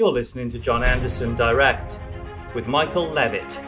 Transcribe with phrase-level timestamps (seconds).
[0.00, 2.00] You're listening to John Anderson Direct
[2.54, 3.60] with Michael Levitt.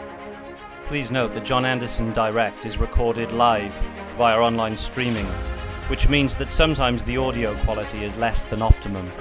[0.86, 3.78] Please note that John Anderson Direct is recorded live
[4.16, 5.26] via online streaming,
[5.88, 9.12] which means that sometimes the audio quality is less than optimum.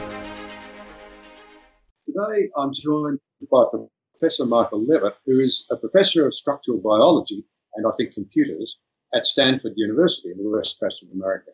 [2.07, 3.19] Today I'm joined
[3.51, 3.65] by
[4.13, 7.43] Professor Michael Levitt, who is a professor of structural biology
[7.75, 8.77] and I think computers
[9.13, 11.51] at Stanford University in the west coast of America.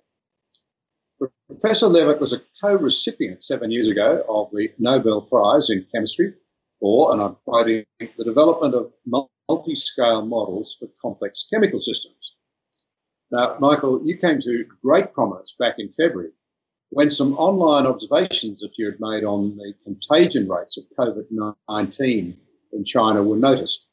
[1.48, 6.34] Professor Levitt was a co-recipient seven years ago of the Nobel Prize in Chemistry
[6.80, 12.36] for, and I'm quoting, the development of multi-scale models for complex chemical systems.
[13.32, 16.32] Now, Michael, you came to great prominence back in February
[16.90, 22.38] when some online observations that you had made on the contagion rates of COVID-19
[22.74, 23.86] in China were noticed.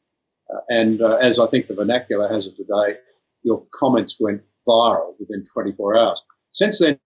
[0.53, 2.99] Uh, and uh, as I think the vernacular has it today,
[3.43, 6.23] your comments went viral within 24 hours.
[6.53, 6.99] Since then,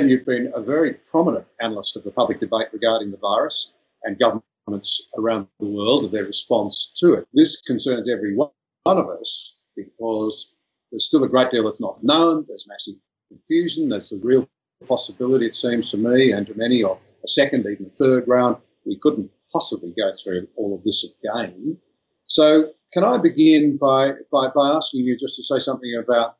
[0.00, 5.10] you've been a very prominent analyst of the public debate regarding the virus and governments
[5.16, 7.28] around the world of their response to it.
[7.32, 8.50] This concerns every one
[8.86, 10.52] of us because
[10.90, 12.44] there's still a great deal that's not known.
[12.48, 12.94] There's massive
[13.28, 13.88] confusion.
[13.88, 14.48] There's a real
[14.86, 18.56] possibility, it seems to me, and to many, of a second, even a third round.
[18.84, 21.78] We couldn't possibly go through all of this again.
[22.26, 26.36] So, can I begin by, by, by asking you just to say something about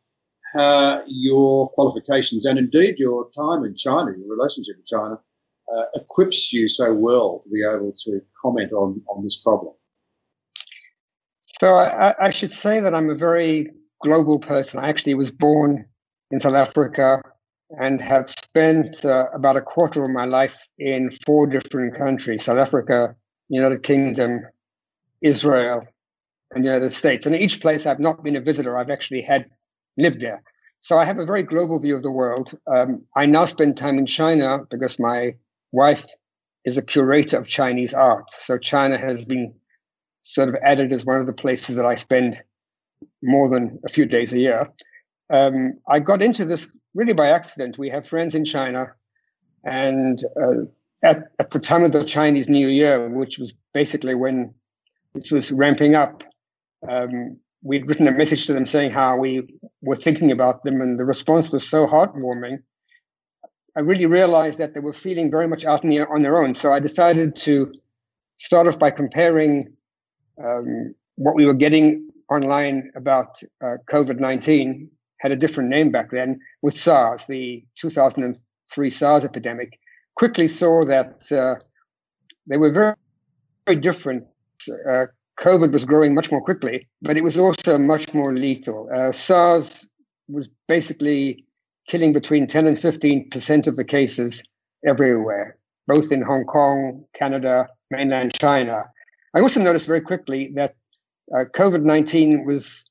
[0.54, 5.18] how your qualifications and indeed your time in China, your relationship with China,
[5.74, 9.74] uh, equips you so well to be able to comment on, on this problem?
[11.60, 13.70] So, I, I should say that I'm a very
[14.02, 14.80] global person.
[14.80, 15.86] I actually was born
[16.30, 17.22] in South Africa
[17.78, 22.58] and have spent uh, about a quarter of my life in four different countries South
[22.58, 23.16] Africa,
[23.48, 24.42] United Kingdom,
[25.22, 25.84] Israel,
[26.52, 27.26] and the United States.
[27.26, 29.46] And each place, I've not been a visitor, I've actually had
[29.96, 30.42] lived there.
[30.80, 32.52] So I have a very global view of the world.
[32.66, 35.32] Um, I now spend time in China because my
[35.72, 36.06] wife
[36.64, 38.30] is a curator of Chinese art.
[38.30, 39.54] So China has been
[40.22, 42.42] sort of added as one of the places that I spend
[43.22, 44.70] more than a few days a year.
[45.30, 47.78] Um, I got into this really by accident.
[47.78, 48.94] We have friends in China,
[49.64, 50.64] and uh,
[51.02, 54.54] at, at the time of the Chinese New Year, which was basically when
[55.14, 56.24] this was ramping up,
[56.88, 59.48] um, we'd written a message to them saying how we
[59.80, 62.58] were thinking about them, and the response was so heartwarming.
[63.76, 66.54] I really realized that they were feeling very much out the, on their own.
[66.54, 67.72] So I decided to
[68.36, 69.72] start off by comparing
[70.42, 74.88] um, what we were getting online about uh, COVID 19,
[75.20, 79.78] had a different name back then, with SARS, the 2003 SARS epidemic.
[80.16, 81.56] Quickly saw that uh,
[82.46, 82.94] they were very,
[83.66, 84.24] very different.
[84.88, 85.06] Uh,
[85.38, 88.88] COVID was growing much more quickly, but it was also much more lethal.
[88.92, 89.88] Uh, SARS
[90.28, 91.44] was basically
[91.88, 94.42] killing between 10 and 15 percent of the cases
[94.86, 95.56] everywhere,
[95.86, 98.84] both in Hong Kong, Canada, mainland China.
[99.34, 100.76] I also noticed very quickly that
[101.34, 102.88] uh, COVID 19 was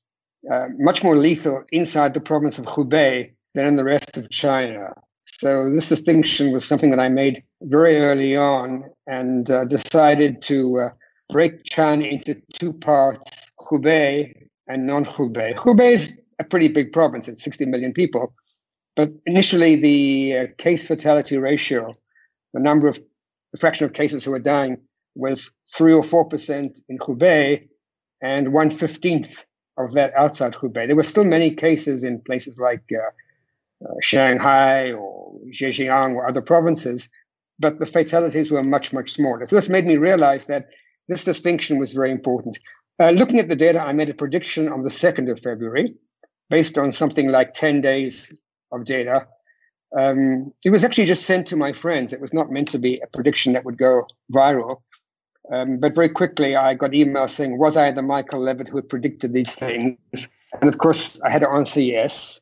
[0.50, 4.92] uh, much more lethal inside the province of Hubei than in the rest of China.
[5.26, 10.80] So, this distinction was something that I made very early on and uh, decided to
[10.80, 10.88] uh,
[11.30, 14.32] break China into two parts, Hubei
[14.68, 15.54] and non-Hubei.
[15.54, 18.34] Hubei is a pretty big province, it's 60 million people.
[18.96, 21.90] But initially, the uh, case fatality ratio,
[22.52, 23.00] the number of,
[23.52, 24.78] the fraction of cases who were dying,
[25.16, 27.68] was 3 or 4% in Hubei
[28.22, 29.44] and 1 15th
[29.76, 30.86] of that outside Hubei.
[30.86, 36.40] There were still many cases in places like uh, uh, Shanghai or Zhejiang or other
[36.40, 37.08] provinces,
[37.58, 39.46] but the fatalities were much, much smaller.
[39.46, 40.68] So this made me realize that
[41.08, 42.58] this distinction was very important.
[43.00, 45.94] Uh, looking at the data, I made a prediction on the 2nd of February
[46.50, 48.32] based on something like 10 days
[48.72, 49.26] of data.
[49.96, 52.12] Um, it was actually just sent to my friends.
[52.12, 54.82] It was not meant to be a prediction that would go viral.
[55.52, 58.88] Um, but very quickly, I got emails saying, Was I the Michael Levitt who had
[58.88, 59.98] predicted these things?
[60.60, 62.40] And of course, I had to answer yes.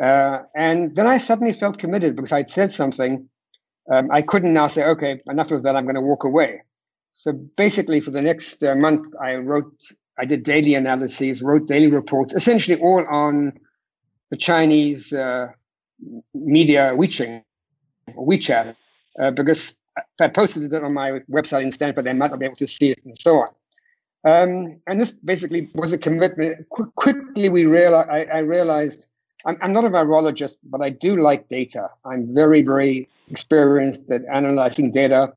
[0.00, 3.28] Uh, and then I suddenly felt committed because I'd said something.
[3.92, 6.62] Um, I couldn't now say, Okay, enough of that, I'm going to walk away.
[7.18, 9.82] So basically, for the next uh, month, I wrote,
[10.20, 13.58] I did daily analyses, wrote daily reports, essentially all on
[14.30, 15.48] the Chinese uh,
[16.32, 17.42] media WeChat,
[18.10, 18.76] WeChat,
[19.20, 22.46] uh, because if I posted it on my website in Stanford, they might not be
[22.46, 23.48] able to see it and so on.
[24.22, 26.68] Um, and this basically was a commitment.
[26.70, 29.08] Qu- quickly, we realized, I, I realized
[29.44, 31.90] I'm, I'm, not a virologist, but I do like data.
[32.04, 35.34] I'm very, very experienced at analyzing data.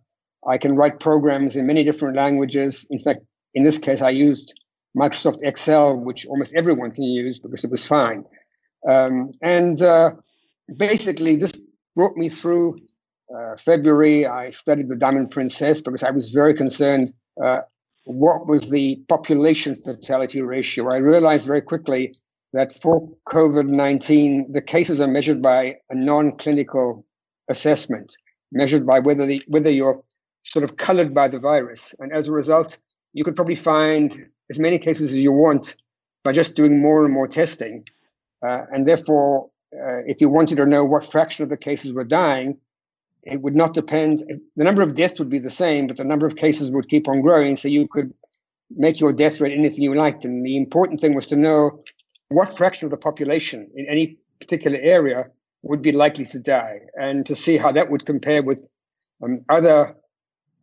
[0.47, 2.85] I can write programs in many different languages.
[2.89, 3.21] In fact,
[3.53, 4.59] in this case, I used
[4.97, 8.25] Microsoft Excel, which almost everyone can use because it was fine.
[8.87, 10.11] Um, and uh,
[10.75, 11.51] basically, this
[11.95, 12.79] brought me through
[13.35, 17.61] uh, February, I studied the Diamond Princess because I was very concerned uh,
[18.05, 20.91] what was the population fatality ratio.
[20.91, 22.15] I realized very quickly
[22.53, 27.05] that for COVID 19, the cases are measured by a non clinical
[27.49, 28.13] assessment,
[28.51, 30.03] measured by whether, the, whether you're
[30.43, 31.93] sort of colored by the virus.
[31.99, 32.77] And as a result,
[33.13, 35.75] you could probably find as many cases as you want
[36.23, 37.83] by just doing more and more testing.
[38.43, 42.03] Uh, and therefore, uh, if you wanted to know what fraction of the cases were
[42.03, 42.57] dying,
[43.23, 44.23] it would not depend.
[44.55, 47.07] The number of deaths would be the same, but the number of cases would keep
[47.07, 47.55] on growing.
[47.55, 48.13] So you could
[48.75, 50.25] make your death rate anything you liked.
[50.25, 51.83] And the important thing was to know
[52.29, 55.29] what fraction of the population in any particular area
[55.63, 58.67] would be likely to die and to see how that would compare with
[59.23, 59.95] um, other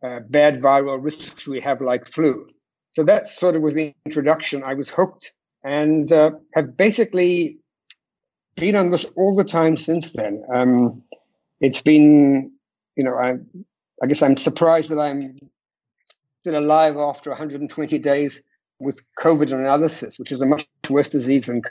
[0.03, 2.47] uh, bad viral risks we have, like flu.
[2.93, 4.63] So that sort of was the introduction.
[4.63, 7.57] I was hooked and uh, have basically
[8.55, 10.43] been on this all the time since then.
[10.53, 11.03] Um,
[11.61, 12.51] it's been,
[12.95, 13.35] you know, I,
[14.01, 15.37] I guess I'm surprised that I'm
[16.39, 18.41] still alive after 120 days
[18.79, 21.61] with COVID analysis, which is a much worse disease than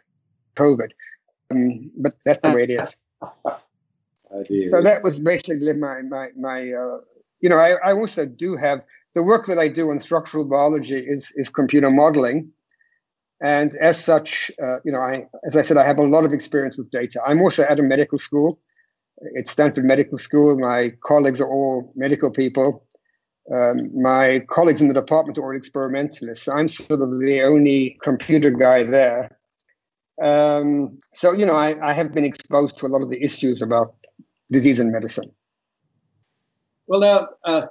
[0.56, 0.90] COVID.
[1.50, 2.96] Um, but that's the way it is.
[4.70, 6.72] so that was basically my my my.
[6.72, 6.98] Uh,
[7.40, 8.82] you know, I, I also do have
[9.14, 12.50] the work that I do on structural biology is is computer modeling,
[13.42, 16.32] and as such, uh, you know, I as I said, I have a lot of
[16.32, 17.20] experience with data.
[17.24, 18.60] I'm also at a medical school,
[19.34, 20.58] It's Stanford Medical School.
[20.58, 22.84] My colleagues are all medical people.
[23.52, 26.48] Um, my colleagues in the department are all experimentalists.
[26.48, 29.38] I'm sort of the only computer guy there.
[30.22, 33.62] Um, so, you know, I, I, have been exposed to a lot of the issues
[33.62, 33.94] about
[34.50, 35.30] disease and medicine.
[36.88, 37.66] Well, now, uh,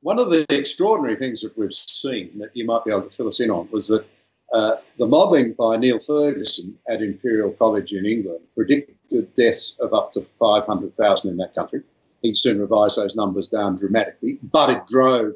[0.00, 3.28] one of the extraordinary things that we've seen that you might be able to fill
[3.28, 4.06] us in on was that
[4.54, 10.14] uh, the modelling by Neil Ferguson at Imperial College in England predicted deaths of up
[10.14, 11.82] to 500,000 in that country.
[12.22, 15.34] He soon revised those numbers down dramatically, but it drove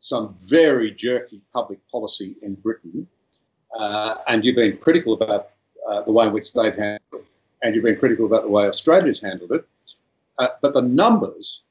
[0.00, 3.08] some very jerky public policy in Britain.
[3.74, 5.50] Uh, and you've been critical about
[5.88, 7.24] uh, the way in which they've handled it,
[7.62, 9.66] and you've been critical about the way Australia's handled it.
[10.38, 11.62] Uh, but the numbers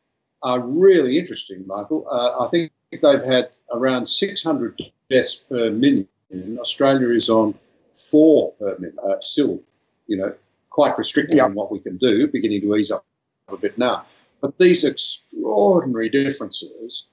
[0.43, 2.07] are really interesting, Michael.
[2.09, 6.07] Uh, I think they've had around 600 deaths per million.
[6.59, 7.55] Australia is on
[7.93, 9.61] four per million, uh, still,
[10.07, 10.33] you know,
[10.69, 13.05] quite restricted on what we can do, beginning to ease up
[13.47, 14.05] a bit now.
[14.41, 17.07] But these extraordinary differences,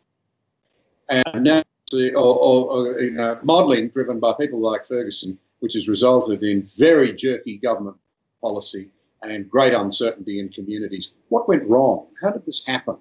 [1.09, 1.62] and now
[1.93, 6.67] or, or, or you know, modelling driven by people like Ferguson, which has resulted in
[6.77, 7.97] very jerky government
[8.41, 8.91] policy
[9.31, 11.12] and great uncertainty in communities.
[11.29, 12.06] What went wrong?
[12.23, 12.97] How did this happen?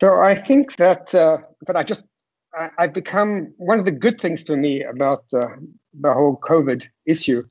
[0.00, 2.04] So I think that, uh, but I just,
[2.54, 5.46] I, have become one of the good things for me about uh,
[6.00, 7.42] the whole COVID issue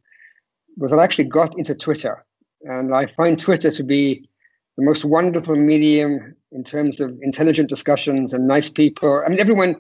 [0.77, 2.24] was I actually got into Twitter,
[2.62, 4.30] and I find Twitter to be
[4.77, 9.21] the most wonderful medium in terms of intelligent discussions and nice people.
[9.25, 9.75] I mean, everyone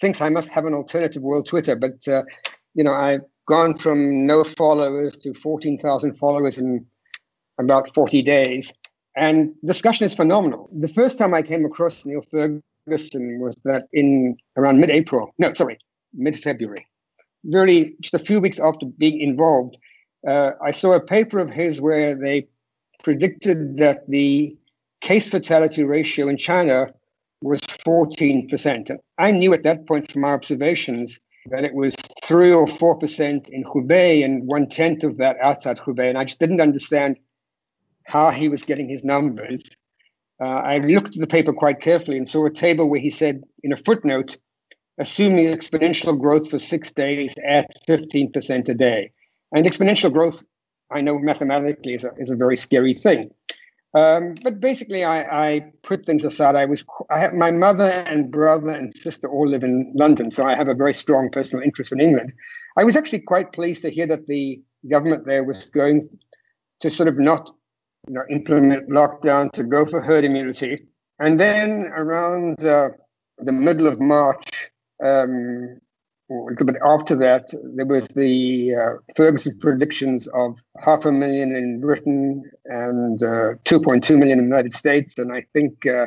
[0.00, 2.22] thinks I must have an alternative world Twitter, but uh,
[2.74, 6.84] you know, I've gone from no followers to 14,000 followers in
[7.58, 8.72] about 40 days.
[9.16, 10.68] And discussion is phenomenal.
[10.78, 15.34] The first time I came across Neil Ferguson was that in around mid-April.
[15.38, 15.78] No, sorry,
[16.14, 16.86] mid-February.
[17.44, 19.78] Really, just a few weeks after being involved,
[20.26, 22.46] uh, I saw a paper of his where they
[23.02, 24.56] predicted that the
[25.00, 26.92] case fatality ratio in China
[27.42, 28.90] was 14%.
[28.90, 31.18] And I knew at that point from my observations
[31.50, 31.94] that it was
[32.28, 36.08] 3 or 4% in Hubei and one tenth of that outside Hubei.
[36.08, 37.18] And I just didn't understand
[38.04, 39.62] how he was getting his numbers.
[40.40, 43.42] Uh, I looked at the paper quite carefully and saw a table where he said
[43.62, 44.36] in a footnote,
[44.98, 49.10] assuming exponential growth for six days at 15% a day.
[49.52, 50.44] And exponential growth
[50.90, 53.30] I know mathematically is a, is a very scary thing.
[53.98, 56.54] Um, but basically, I, I, put things aside.
[56.54, 60.44] I was I have my mother and brother and sister all live in London, so
[60.44, 62.32] I have a very strong personal interest in England.
[62.76, 66.08] I was actually quite pleased to hear that the government there was going
[66.80, 67.50] to sort of not,
[68.06, 70.86] you know, implement lockdown to go for herd immunity.
[71.18, 72.90] And then around uh,
[73.38, 74.70] the middle of March,
[75.02, 75.80] um,
[76.28, 82.50] bit after that, there was the uh, Ferguson predictions of half a million in Britain
[82.66, 86.06] and uh, 2.2 million in the United States, and I think uh,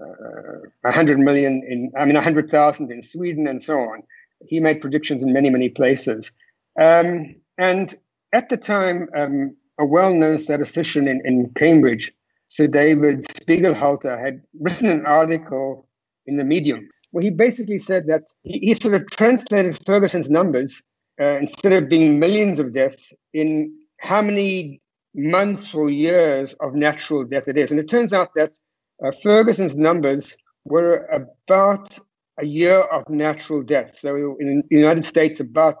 [0.00, 4.02] uh 100 million in, I mean, 100,000 in Sweden and so on.
[4.46, 6.30] He made predictions in many, many places.
[6.78, 7.94] Um, and
[8.32, 12.12] at the time, um, a well known statistician in, in Cambridge,
[12.48, 15.88] Sir David Spiegelhalter, had written an article
[16.26, 20.82] in the Medium well, he basically said that he, he sort of translated Ferguson's numbers
[21.18, 24.82] uh, instead of being millions of deaths in how many
[25.14, 27.70] months or years of natural death it is.
[27.70, 28.58] And it turns out that
[29.02, 31.98] uh, Ferguson's numbers were about
[32.38, 33.98] a year of natural death.
[33.98, 35.78] So in the United States, about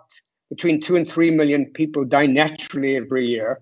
[0.48, 3.60] between two and three million people die naturally every year.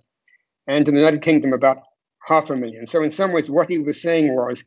[0.68, 1.78] And in the United Kingdom, about
[2.24, 2.86] half a million.
[2.86, 4.62] So in some ways, what he was saying was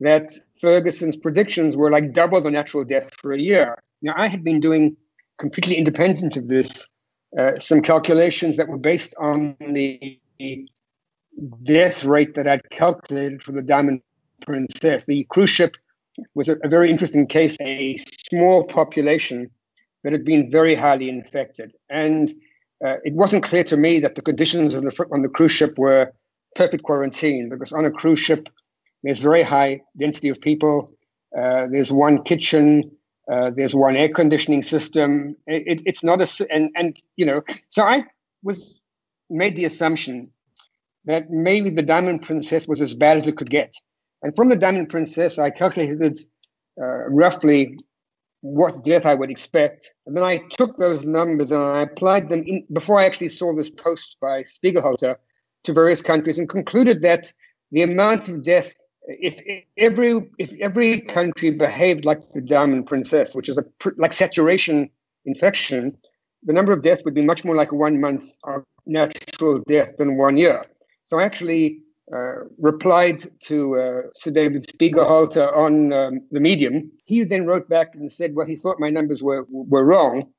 [0.00, 3.76] that Ferguson's predictions were like double the natural death for a year.
[4.02, 4.96] Now, I had been doing
[5.38, 6.88] completely independent of this
[7.38, 10.18] uh, some calculations that were based on the
[11.62, 14.00] death rate that I'd calculated for the Diamond
[14.40, 15.04] Princess.
[15.04, 15.76] The cruise ship
[16.34, 17.96] was a, a very interesting case, a
[18.30, 19.50] small population
[20.04, 21.72] that had been very highly infected.
[21.90, 22.30] And
[22.84, 25.76] uh, it wasn't clear to me that the conditions on the, on the cruise ship
[25.76, 26.12] were
[26.54, 28.48] perfect quarantine because on a cruise ship,
[29.02, 30.92] there's very high density of people.
[31.36, 32.90] Uh, there's one kitchen.
[33.30, 35.36] Uh, there's one air conditioning system.
[35.46, 37.42] It, it's not a and and you know.
[37.68, 38.04] So I
[38.42, 38.80] was
[39.28, 40.30] made the assumption
[41.04, 43.74] that maybe the Diamond Princess was as bad as it could get,
[44.22, 46.18] and from the Diamond Princess, I calculated
[46.80, 47.76] uh, roughly
[48.40, 52.44] what death I would expect, and then I took those numbers and I applied them
[52.46, 55.16] in, before I actually saw this post by Spiegelhalter
[55.64, 57.32] to various countries and concluded that
[57.72, 58.74] the amount of death
[59.08, 59.40] if
[59.76, 63.64] every if every country behaved like the Diamond Princess, which is a
[63.96, 64.90] like saturation
[65.24, 65.96] infection,
[66.42, 70.16] the number of deaths would be much more like one month of natural death than
[70.16, 70.64] one year.
[71.04, 71.80] So I actually
[72.14, 76.90] uh, replied to uh, Sir David Spiegelhalter on um, the Medium.
[77.04, 80.30] He then wrote back and said, well, he thought my numbers were were wrong.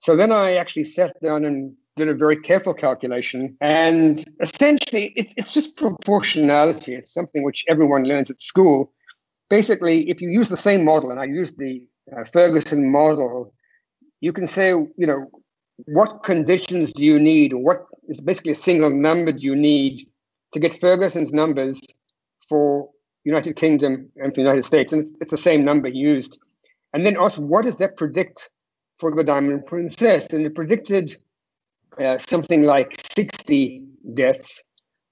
[0.00, 3.56] So then I actually sat down and did a very careful calculation.
[3.60, 6.94] And essentially, it, it's just proportionality.
[6.94, 8.92] It's something which everyone learns at school.
[9.50, 11.82] Basically, if you use the same model, and I use the
[12.16, 13.52] uh, Ferguson model,
[14.20, 15.26] you can say, you know,
[15.86, 17.52] what conditions do you need?
[17.52, 20.08] or What is basically a single number do you need
[20.52, 21.80] to get Ferguson's numbers
[22.48, 22.88] for
[23.24, 24.92] United Kingdom and for United States?
[24.92, 26.38] And it's, it's the same number used.
[26.92, 28.50] And then ask, what does that predict
[28.98, 30.32] for the Diamond Princess?
[30.32, 31.14] And it predicted
[32.00, 34.62] uh, something like 60 deaths,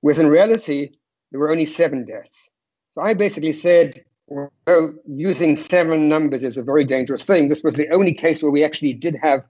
[0.00, 0.90] when in reality,
[1.30, 2.48] there were only seven deaths.
[2.92, 7.48] So I basically said, well, using seven numbers is a very dangerous thing.
[7.48, 9.46] This was the only case where we actually did have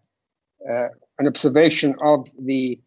[0.68, 0.88] uh,
[1.18, 2.80] an observation of the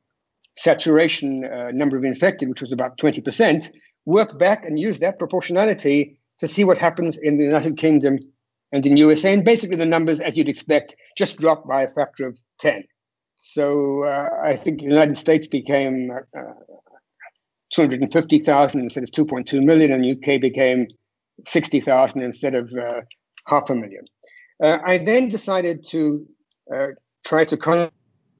[0.57, 3.71] saturation uh, number of infected, which was about 20%,
[4.05, 8.19] work back and use that proportionality to see what happens in the United Kingdom
[8.71, 9.33] and in USA.
[9.33, 12.83] And basically, the numbers, as you'd expect, just dropped by a factor of 10.
[13.53, 16.41] So uh, I think the United States became uh,
[17.71, 20.87] 250,000 instead of 2.2 million, and UK became
[21.47, 23.01] 60,000 instead of uh,
[23.47, 24.05] half a million.
[24.63, 26.27] Uh, I then decided to
[26.73, 26.87] uh,
[27.25, 27.91] try to contact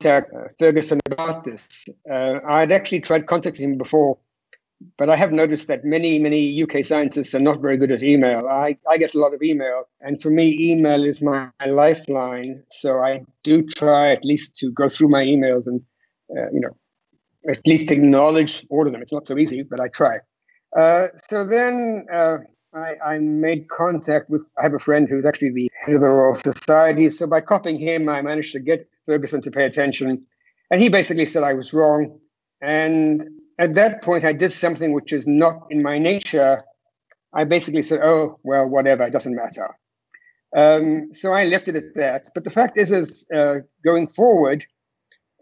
[0.06, 1.86] uh, Ferguson about this.
[2.12, 4.20] I'd actually tried contacting him before
[4.98, 8.48] but I have noticed that many, many UK scientists are not very good at email.
[8.48, 12.64] I, I get a lot of email, and for me, email is my, my lifeline.
[12.72, 15.82] So I do try at least to go through my emails and,
[16.38, 16.76] uh, you know,
[17.50, 19.02] at least acknowledge all of them.
[19.02, 20.20] It's not so easy, but I try.
[20.78, 22.38] Uh, so then uh,
[22.74, 26.10] I, I, made contact with, I have a friend who's actually the head of the
[26.10, 27.10] Royal Society.
[27.10, 30.24] So by copying him, I managed to get Ferguson to pay attention.
[30.70, 32.20] And he basically said I was wrong.
[32.62, 36.63] And at that point, I did something which is not in my nature.
[37.34, 39.78] I basically said, "Oh, well, whatever, it doesn't matter."
[40.56, 42.32] Um, so I left it at that.
[42.34, 44.66] But the fact is, is uh, going forward,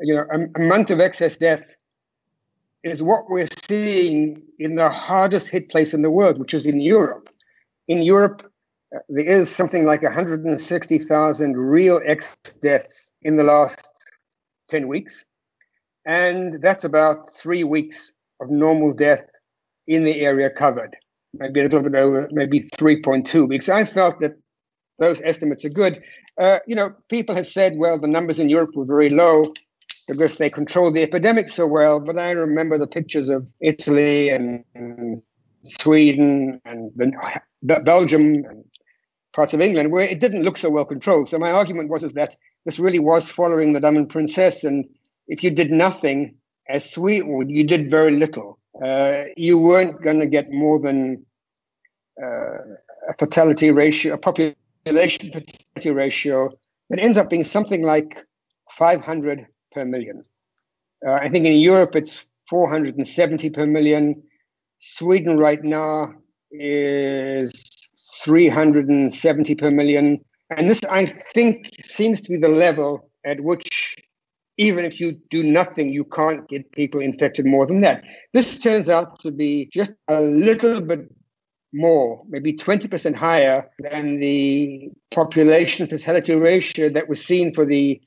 [0.02, 1.64] you know, a, a month of excess death
[2.84, 6.80] is what we're seeing in the hardest hit place in the world, which is in
[6.80, 7.30] Europe.
[7.88, 8.52] In Europe,
[8.96, 13.88] uh, there is something like 160,000 real excess deaths in the last
[14.70, 15.24] 10 weeks.
[16.08, 19.26] And that's about three weeks of normal death
[19.88, 20.96] in the area covered,
[21.34, 23.68] maybe a little bit over, maybe 3.2 weeks.
[23.68, 24.38] I felt that
[25.00, 26.02] those estimates are good.
[26.40, 29.44] Uh, you know, people have said, well, the numbers in Europe were very low
[30.08, 32.00] because they controlled the epidemic so well.
[32.00, 35.22] But I remember the pictures of Italy and, and
[35.64, 37.12] Sweden and the,
[37.84, 38.64] Belgium and
[39.34, 41.28] parts of England where it didn't look so well controlled.
[41.28, 44.86] So my argument was is that this really was following the Diamond Princess, and
[45.28, 46.36] if you did nothing,
[46.70, 48.60] as Sweetwood, you did very little.
[48.84, 51.26] Uh, you weren't going to get more than
[52.22, 52.58] uh,
[53.10, 54.56] a fatality ratio, a population
[55.32, 56.50] fatality ratio
[56.90, 58.26] that ends up being something like
[58.72, 60.24] 500 per million.
[61.06, 64.22] Uh, I think in Europe it's 470 per million.
[64.80, 66.14] Sweden right now
[66.52, 67.90] is
[68.24, 70.24] 370 per million.
[70.56, 73.77] And this, I think, seems to be the level at which
[74.58, 78.04] even if you do nothing, you can't get people infected more than that.
[78.34, 81.12] This turns out to be just a little bit
[81.74, 88.02] more, maybe 20% higher than the population fatality ratio that was seen for the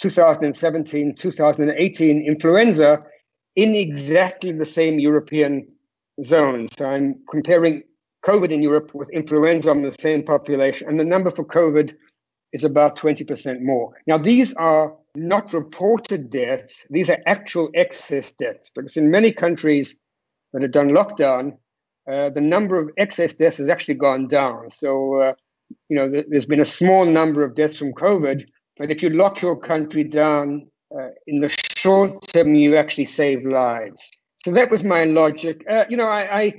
[0.00, 3.00] 2017 2018 influenza
[3.56, 5.66] in exactly the same European
[6.22, 6.68] zone.
[6.76, 7.82] So I'm comparing
[8.24, 11.94] COVID in Europe with influenza on the same population, and the number for COVID
[12.52, 13.94] is about 20% more.
[14.06, 19.96] Now, these are not reported deaths, these are actual excess deaths, because in many countries
[20.52, 21.56] that have done lockdown,
[22.10, 24.70] uh, the number of excess deaths has actually gone down.
[24.70, 25.32] So, uh,
[25.88, 28.46] you know, there's been a small number of deaths from COVID,
[28.78, 33.44] but if you lock your country down uh, in the short term, you actually save
[33.44, 34.10] lives.
[34.44, 35.64] So that was my logic.
[35.68, 36.54] Uh, you know, I, I,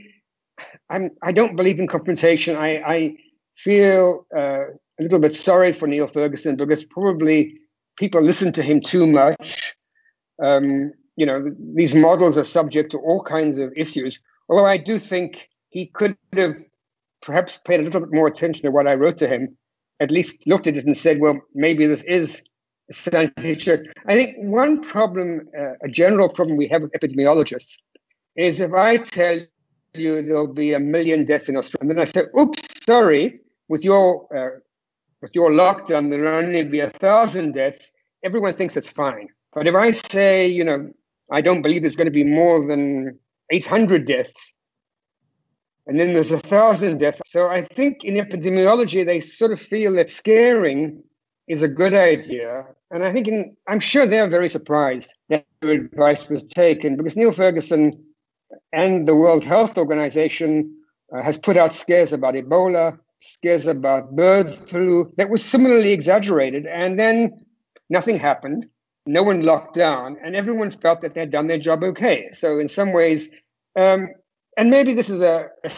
[0.89, 2.57] I'm, I don't believe in confrontation.
[2.57, 3.15] I, I
[3.55, 4.65] feel uh,
[4.99, 7.55] a little bit sorry for Neil Ferguson because probably
[7.97, 9.73] people listen to him too much.
[10.41, 14.19] Um, you know, these models are subject to all kinds of issues.
[14.49, 16.55] Although I do think he could have
[17.21, 19.57] perhaps paid a little bit more attention to what I wrote to him,
[19.99, 22.41] at least looked at it and said, well, maybe this is
[22.91, 23.87] scientific.
[24.05, 27.77] I think one problem, uh, a general problem we have with epidemiologists,
[28.35, 29.39] is if I tell
[29.95, 33.83] you there'll be a million deaths in Australia, and then I say, oops, sorry, with
[33.83, 34.59] your uh,
[35.21, 37.91] with your lockdown, there'll only be a thousand deaths.
[38.23, 39.29] Everyone thinks it's fine.
[39.53, 40.91] But if I say, you know,
[41.31, 43.17] I don't believe there's going to be more than
[43.51, 44.53] 800 deaths.
[45.87, 47.21] And then there's a thousand deaths.
[47.25, 51.01] So I think in epidemiology, they sort of feel that scaring
[51.47, 52.65] is a good idea.
[52.91, 57.15] And I think in, I'm sure they're very surprised that their advice was taken because
[57.15, 58.03] Neil Ferguson
[58.73, 60.73] and the World Health Organization
[61.13, 66.65] uh, has put out scares about Ebola, scares about bird flu that was similarly exaggerated.
[66.67, 67.37] And then
[67.89, 68.67] nothing happened
[69.07, 72.29] no one locked down, and everyone felt that they'd done their job okay.
[72.33, 73.29] So, in some ways,
[73.79, 74.09] um,
[74.57, 75.71] and maybe this is a, a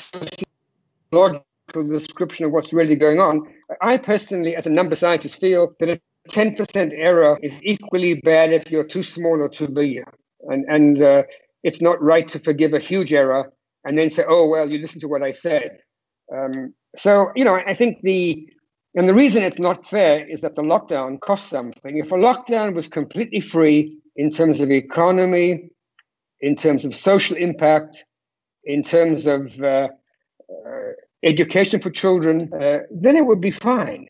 [1.12, 3.42] logical description of what's really going on.
[3.82, 8.72] I personally, as a number scientist, feel that a 10% error is equally bad if
[8.72, 10.04] you're too small or too big.
[10.48, 11.24] And, and uh,
[11.64, 13.52] it's not right to forgive a huge error
[13.86, 15.78] and then say, oh, well, you listen to what I said.
[16.34, 18.48] Um, so, you know, I think the
[18.96, 21.98] and the reason it's not fair is that the lockdown costs something.
[21.98, 25.70] If a lockdown was completely free in terms of economy,
[26.42, 28.04] in terms of social impact,
[28.64, 29.90] in terms of uh,
[30.50, 30.92] uh,
[31.24, 34.08] education for children, uh, then it would be fine.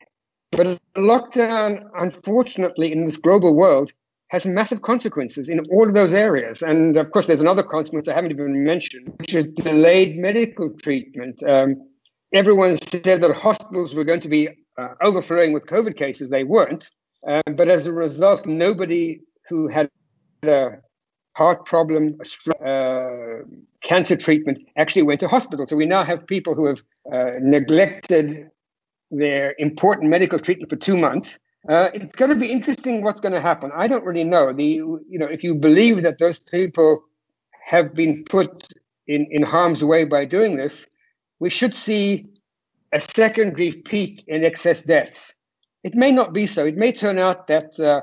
[0.51, 3.91] But a lockdown, unfortunately, in this global world,
[4.29, 6.61] has massive consequences in all of those areas.
[6.61, 11.41] And of course, there's another consequence I haven't even mentioned, which is delayed medical treatment.
[11.43, 11.75] Um,
[12.33, 16.29] everyone said that hospitals were going to be uh, overflowing with COVID cases.
[16.29, 16.89] They weren't.
[17.27, 19.89] Uh, but as a result, nobody who had
[20.43, 20.77] a
[21.35, 22.17] heart problem,
[22.65, 23.05] uh,
[23.83, 25.65] cancer treatment actually went to hospital.
[25.67, 28.49] So we now have people who have uh, neglected
[29.11, 31.39] their important medical treatment for two months.
[31.67, 33.71] Uh, it's going to be interesting what's going to happen.
[33.75, 34.53] I don't really know.
[34.53, 37.03] The you know if you believe that those people
[37.65, 38.67] have been put
[39.07, 40.87] in, in harm's way by doing this,
[41.39, 42.33] we should see
[42.91, 45.33] a secondary peak in excess deaths.
[45.83, 46.65] It may not be so.
[46.65, 48.01] It may turn out that uh,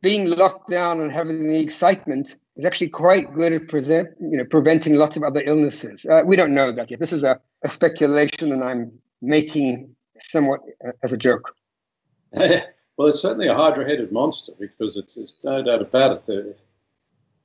[0.00, 4.44] being locked down and having the excitement is actually quite good at present, you know,
[4.44, 6.06] preventing lots of other illnesses.
[6.06, 7.00] Uh, we don't know that yet.
[7.00, 11.54] This is a, a speculation, and I'm making somewhat uh, as a joke.
[12.32, 16.58] well, it's certainly a hydra-headed monster because it's, it's no doubt about it.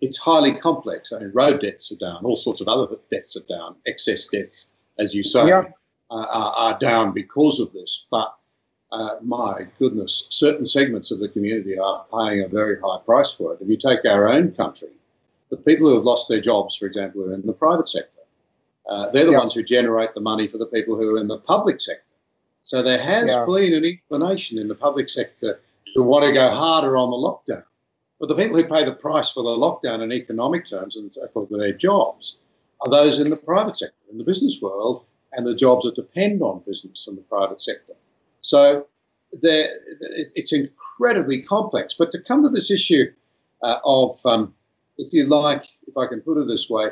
[0.01, 1.11] it's highly complex.
[1.11, 4.67] I mean, road deaths are down, all sorts of other deaths are down, excess deaths,
[4.99, 5.47] as you say.
[5.47, 5.63] Yeah
[6.09, 8.07] are, are, down because of this.
[8.09, 8.33] But
[8.91, 13.53] uh, my goodness, certain segments of the community are paying a very high price for
[13.53, 13.61] it.
[13.61, 14.89] If you take our own country,
[15.49, 18.11] the people who have lost their jobs, for example, are in the private sector.
[18.89, 19.37] Uh, they're the yeah.
[19.37, 22.03] ones who generate the money for the people who are in the public sector.
[22.63, 23.45] So there has yeah.
[23.45, 25.59] been an inclination in the public sector
[25.93, 27.63] to want to go harder on the lockdown.
[28.19, 31.47] But the people who pay the price for the lockdown in economic terms and for
[31.49, 32.37] their jobs
[32.81, 33.95] are those in the private sector.
[34.11, 37.93] In the business world, and the jobs that depend on business and the private sector.
[38.41, 38.87] So
[39.31, 41.93] it's incredibly complex.
[41.93, 43.11] But to come to this issue
[43.63, 44.53] uh, of, um,
[44.97, 46.89] if you like, if I can put it this way,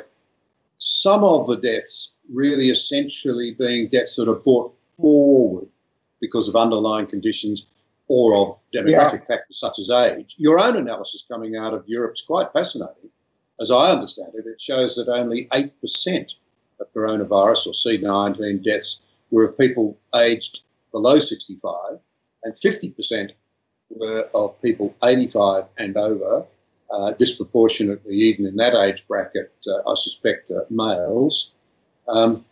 [0.78, 5.66] some of the deaths really essentially being deaths that are brought forward
[6.20, 7.66] because of underlying conditions
[8.08, 9.36] or of demographic yeah.
[9.36, 10.36] factors such as age.
[10.38, 13.10] Your own analysis coming out of Europe is quite fascinating.
[13.60, 16.34] As I understand it, it shows that only 8%
[16.80, 20.60] of coronavirus or C19 deaths were of people aged
[20.92, 21.98] below 65,
[22.44, 23.30] and 50%
[23.90, 26.44] were of people 85 and over,
[26.90, 31.52] uh, disproportionately, even in that age bracket, uh, I suspect, uh, males.
[32.08, 32.44] Um,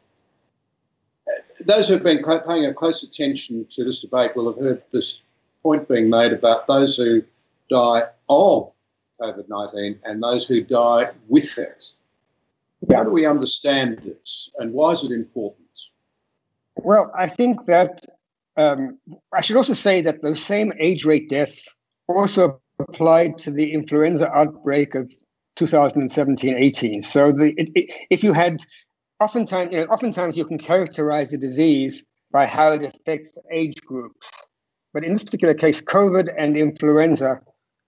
[1.60, 5.20] those who have been paying a close attention to this debate will have heard this
[5.62, 7.22] point being made about those who
[7.70, 8.73] die of
[9.20, 11.92] COVID 19 and those who die with it.
[12.92, 15.64] How do we understand this and why is it important?
[16.77, 18.05] Well, I think that
[18.57, 18.98] um,
[19.33, 21.74] I should also say that those same age rate deaths
[22.09, 25.12] also applied to the influenza outbreak of
[25.57, 27.05] 2017-18.
[27.05, 28.61] So the, it, it, if you had,
[29.20, 34.29] oftentimes, you know, oftentimes you can characterize a disease by how it affects age groups.
[34.92, 37.40] But in this particular case, COVID and influenza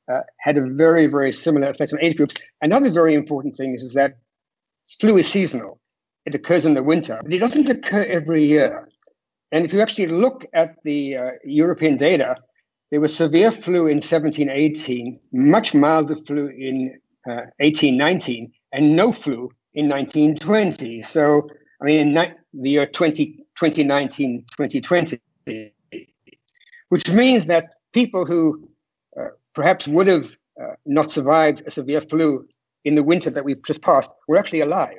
[0.09, 2.37] uh, had a very, very similar effect on age groups.
[2.63, 4.19] Another very important thing is, is that
[5.01, 5.81] flu is seasonal.
[6.25, 8.89] It occurs in the winter, but it doesn't occur every year.
[9.53, 12.37] And if you actually look at the uh, European data,
[12.91, 19.51] there was severe flu in 1718, much milder flu in uh, 1819, and no flu
[19.75, 21.03] in 1920.
[21.03, 21.49] So,
[21.81, 25.21] I mean, in ni- the year 20, 2019, 2020,
[26.89, 28.69] which means that people who
[29.19, 30.31] uh, perhaps would have
[30.63, 32.47] uh, not survived a severe flu
[32.85, 34.99] in the winter that we've just passed were actually alive.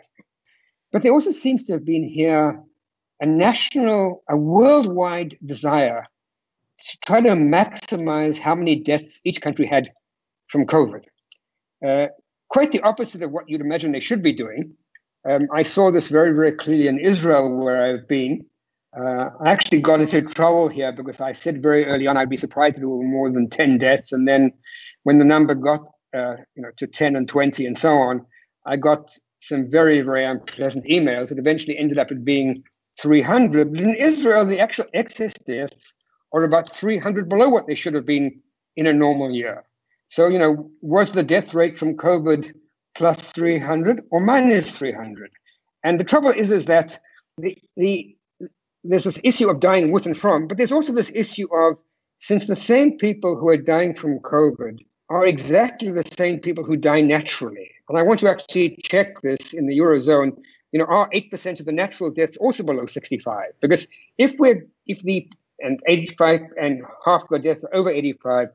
[0.92, 2.62] But there also seems to have been here
[3.22, 6.06] a national, a worldwide desire
[6.80, 9.90] to try to maximize how many deaths each country had
[10.48, 11.04] from COVID.
[11.86, 12.08] Uh,
[12.50, 14.74] quite the opposite of what you'd imagine they should be doing.
[15.30, 18.46] Um, I saw this very, very clearly in Israel, where I've been.
[18.96, 22.38] Uh, I actually got into trouble here because I said very early on I'd be
[22.38, 24.12] surprised if there were more than 10 deaths.
[24.12, 24.52] And then
[25.04, 25.82] when the number got
[26.16, 28.26] uh, you know, to 10 and 20 and so on,
[28.66, 32.64] I got some very, very unpleasant emails that eventually ended up at being
[33.00, 33.72] 300.
[33.72, 35.94] But in Israel, the actual excess deaths
[36.34, 38.42] are about 300 below what they should have been
[38.76, 39.64] in a normal year.
[40.10, 42.54] So, you know, was the death rate from COVID
[42.96, 45.30] plus 300 or minus 300?
[45.84, 47.00] And the trouble is, is that
[47.38, 48.17] the, the
[48.90, 51.82] there's this issue of dying with and from, but there's also this issue of
[52.20, 56.76] since the same people who are dying from COVID are exactly the same people who
[56.76, 57.72] die naturally.
[57.90, 60.38] And I want to actually check this in the Eurozone.
[60.72, 63.52] You know, are 8% of the natural deaths also below 65?
[63.62, 68.50] Because if we're, if the, and 85 and half the deaths over 85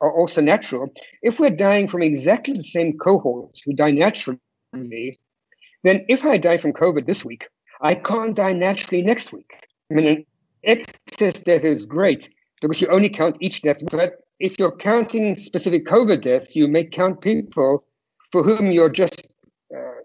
[0.00, 0.92] are also natural,
[1.22, 4.40] if we're dying from exactly the same cohorts who die naturally,
[4.72, 7.48] then if I die from COVID this week,
[7.80, 9.52] I can't die naturally next week.
[9.92, 10.24] I mean, an
[10.64, 12.30] excess death is great
[12.62, 16.84] because you only count each death, but if you're counting specific COVID deaths, you may
[16.84, 17.84] count people
[18.30, 19.34] for whom you're just,
[19.74, 20.00] uh,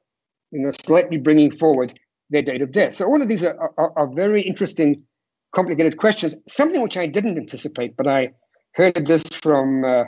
[0.52, 1.98] you know, slightly bringing forward
[2.30, 2.96] their date of death.
[2.96, 5.02] So all of these are, are, are, very interesting,
[5.54, 6.36] complicated questions.
[6.50, 8.34] Something which I didn't anticipate, but I
[8.74, 10.04] heard this from uh,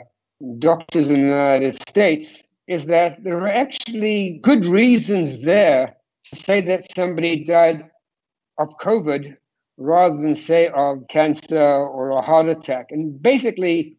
[0.58, 6.60] doctors in the United States, is that there are actually good reasons there to say
[6.60, 7.88] that somebody died
[8.58, 9.36] of COVID
[9.80, 12.86] rather than say of cancer or a heart attack.
[12.90, 13.96] And basically,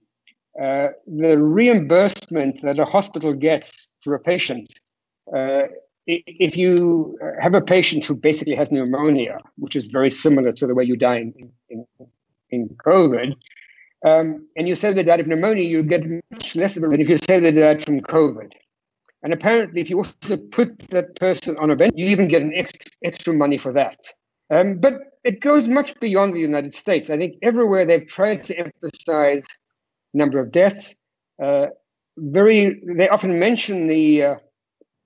[0.61, 4.71] uh, the reimbursement that a hospital gets for a patient,
[5.35, 5.63] uh,
[6.05, 10.75] if you have a patient who basically has pneumonia, which is very similar to the
[10.75, 11.85] way you die in, in,
[12.51, 13.33] in COVID,
[14.05, 17.09] um, and you say they died of pneumonia, you get much less of than if
[17.09, 18.51] you say they died from COVID.
[19.23, 22.53] And apparently, if you also put that person on a bench, you even get an
[22.55, 23.97] extra, extra money for that.
[24.49, 27.09] Um, but it goes much beyond the United States.
[27.09, 29.45] I think everywhere they've tried to emphasize
[30.13, 30.95] number of deaths.
[31.41, 31.67] Uh,
[32.17, 34.35] very, they often mention the uh,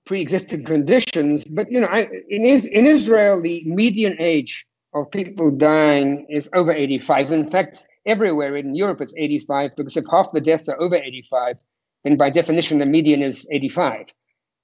[0.04, 6.26] pre-existing conditions, but you know, I, in, in Israel, the median age of people dying
[6.28, 7.32] is over 85.
[7.32, 11.58] In fact, everywhere in Europe, it's 85 because if half the deaths are over 85,
[12.04, 14.06] then by definition, the median is 85.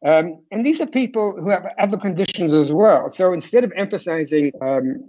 [0.05, 3.11] Um, and these are people who have other conditions as well.
[3.11, 5.09] So instead of emphasizing um,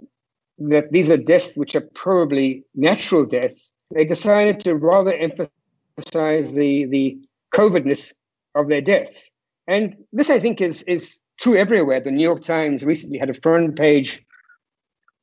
[0.58, 6.86] that these are deaths which are probably natural deaths, they decided to rather emphasize the,
[6.86, 7.18] the
[7.52, 8.12] COVIDness
[8.54, 9.30] of their deaths.
[9.66, 12.00] And this, I think, is, is true everywhere.
[12.00, 14.24] The New York Times recently had a front page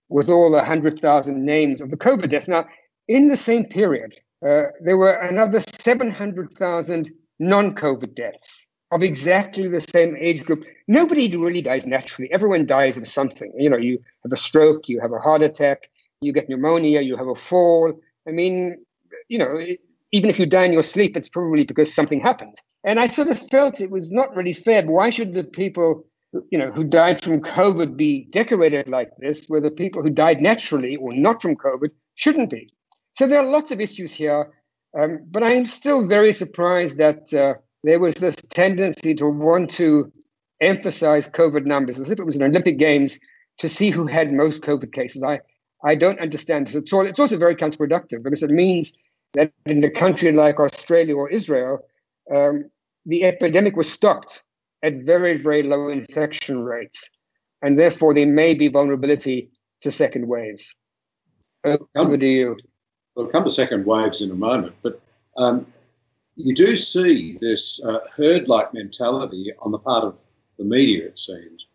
[0.09, 2.47] with all the 100,000 names of the COVID deaths.
[2.47, 2.67] Now,
[3.07, 4.15] in the same period,
[4.45, 10.65] uh, there were another 700,000 non COVID deaths of exactly the same age group.
[10.87, 12.31] Nobody really dies naturally.
[12.31, 13.53] Everyone dies of something.
[13.57, 15.89] You know, you have a stroke, you have a heart attack,
[16.21, 17.93] you get pneumonia, you have a fall,
[18.27, 18.77] I mean,
[19.29, 19.59] you know,
[20.11, 22.57] even if you die in your sleep, it's probably because something happened.
[22.83, 24.83] And I sort of felt it was not really fair.
[24.85, 26.05] Why should the people,
[26.49, 30.41] you know, who died from COVID be decorated like this, where the people who died
[30.41, 32.73] naturally or not from COVID shouldn't be?
[33.13, 34.51] So there are lots of issues here.
[34.99, 40.11] Um, but I'm still very surprised that uh, there was this tendency to want to
[40.59, 43.19] emphasize COVID numbers as if it was an Olympic Games
[43.57, 45.23] to see who had most COVID cases.
[45.23, 45.39] I,
[45.83, 46.75] I don't understand this.
[46.75, 48.93] It's, all, it's also very counterproductive because it means
[49.33, 51.79] that in a country like Australia or Israel,
[52.35, 52.69] um,
[53.05, 54.43] the epidemic was stopped
[54.83, 57.09] at very, very low infection rates.
[57.61, 59.49] And therefore, there may be vulnerability
[59.81, 60.75] to second waves.
[61.95, 62.57] Over to you.
[63.15, 64.99] We'll come to second waves in a moment, but
[65.37, 65.65] um,
[66.45, 70.21] you do see this uh, herd like mentality on the part of
[70.57, 71.65] the media, it seems,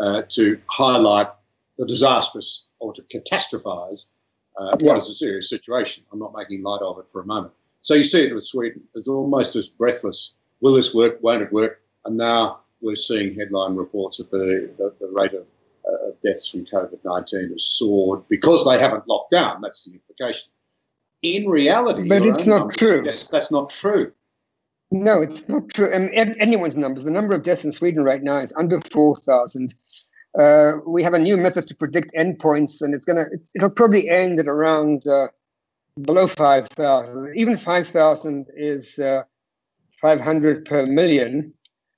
[0.00, 1.28] uh, to highlight
[1.78, 4.06] the disastrous or to catastrophize
[4.58, 6.04] uh, what is a serious situation.
[6.12, 7.52] I'm not making light of it for a moment.
[7.82, 8.82] So you see it with Sweden.
[8.94, 10.34] It's almost as breathless.
[10.60, 11.18] Will this work?
[11.22, 11.80] Won't it work?
[12.04, 15.46] And now we're seeing headline reports that the, the, the rate of,
[15.88, 19.60] uh, deaths from COVID 19 has soared because they haven't locked down.
[19.60, 20.50] That's the implication.
[21.22, 23.02] In reality, but it's not true.
[23.04, 24.12] Yes, that's not true.
[24.90, 25.90] No, it's not true.
[25.90, 27.04] Anyone's numbers.
[27.04, 29.74] The number of deaths in Sweden right now is under 4,000.
[30.38, 34.38] Uh, we have a new method to predict endpoints, and it's gonna it'll probably end
[34.38, 35.28] at around uh,
[36.02, 37.32] below 5,000.
[37.36, 39.22] Even 5,000 is uh,
[40.00, 41.52] 500 per million.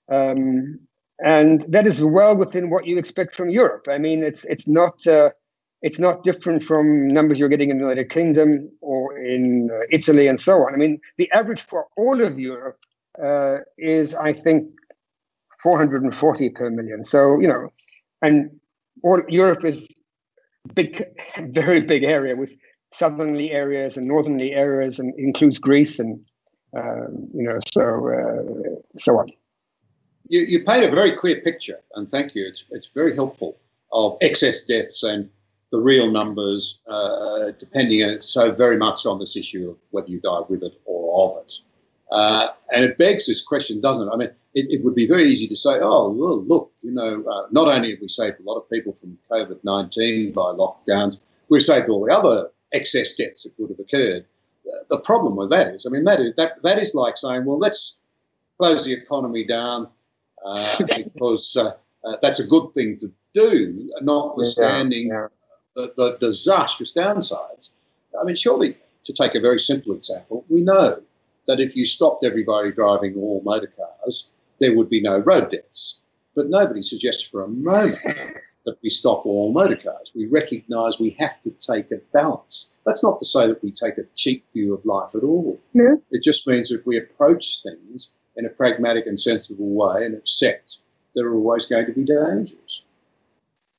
[0.08, 0.78] Um,
[1.22, 3.86] and that is well within what you expect from Europe.
[3.90, 5.30] I mean, it's it's not uh,
[5.82, 10.26] it's not different from numbers you're getting in the United Kingdom or in uh, Italy
[10.26, 10.74] and so on.
[10.74, 12.78] I mean, the average for all of Europe
[13.22, 14.68] uh, is, I think,
[15.62, 17.04] 440 per million.
[17.04, 17.72] So you know,
[18.22, 18.50] and
[19.02, 19.88] all Europe is
[20.74, 21.04] big,
[21.38, 22.56] very big area with
[22.92, 26.20] southerly areas and northerly areas, and includes Greece and
[26.76, 29.26] um, you know so uh, so on
[30.28, 32.46] you, you paint a very clear picture, and thank you.
[32.46, 33.58] It's, it's very helpful
[33.92, 35.28] of excess deaths and
[35.70, 40.40] the real numbers, uh, depending so very much on this issue of whether you die
[40.48, 41.52] with it or of it.
[42.10, 44.10] Uh, and it begs this question, doesn't it?
[44.10, 47.22] I mean, it, it, would be very easy to say, oh, well, look, you know,
[47.30, 51.18] uh, not only have we saved a lot of people from COVID 19 by lockdowns,
[51.50, 54.24] we've saved all the other excess deaths that would have occurred.
[54.88, 57.58] the problem with that is, I mean, that is, that, that is like saying, well,
[57.58, 57.98] let's
[58.58, 59.88] close the economy down,
[60.46, 61.72] uh, because uh,
[62.04, 65.26] uh, that's a good thing to do, notwithstanding yeah, yeah.
[65.78, 67.70] The, the, disastrous downsides.
[68.20, 71.00] I mean, surely, to take a very simple example, we know
[71.46, 76.00] that if you stopped everybody driving all motor cars, there would be no road deaths.
[76.34, 78.02] But nobody suggests for a moment
[78.64, 80.10] that we stop all motor cars.
[80.16, 82.74] We recognise we have to take a balance.
[82.84, 85.60] That's not to say that we take a cheap view of life at all.
[85.74, 86.02] No.
[86.10, 90.78] It just means that we approach things in a pragmatic and sensible way and accept
[91.14, 92.82] there are always going to be dangers.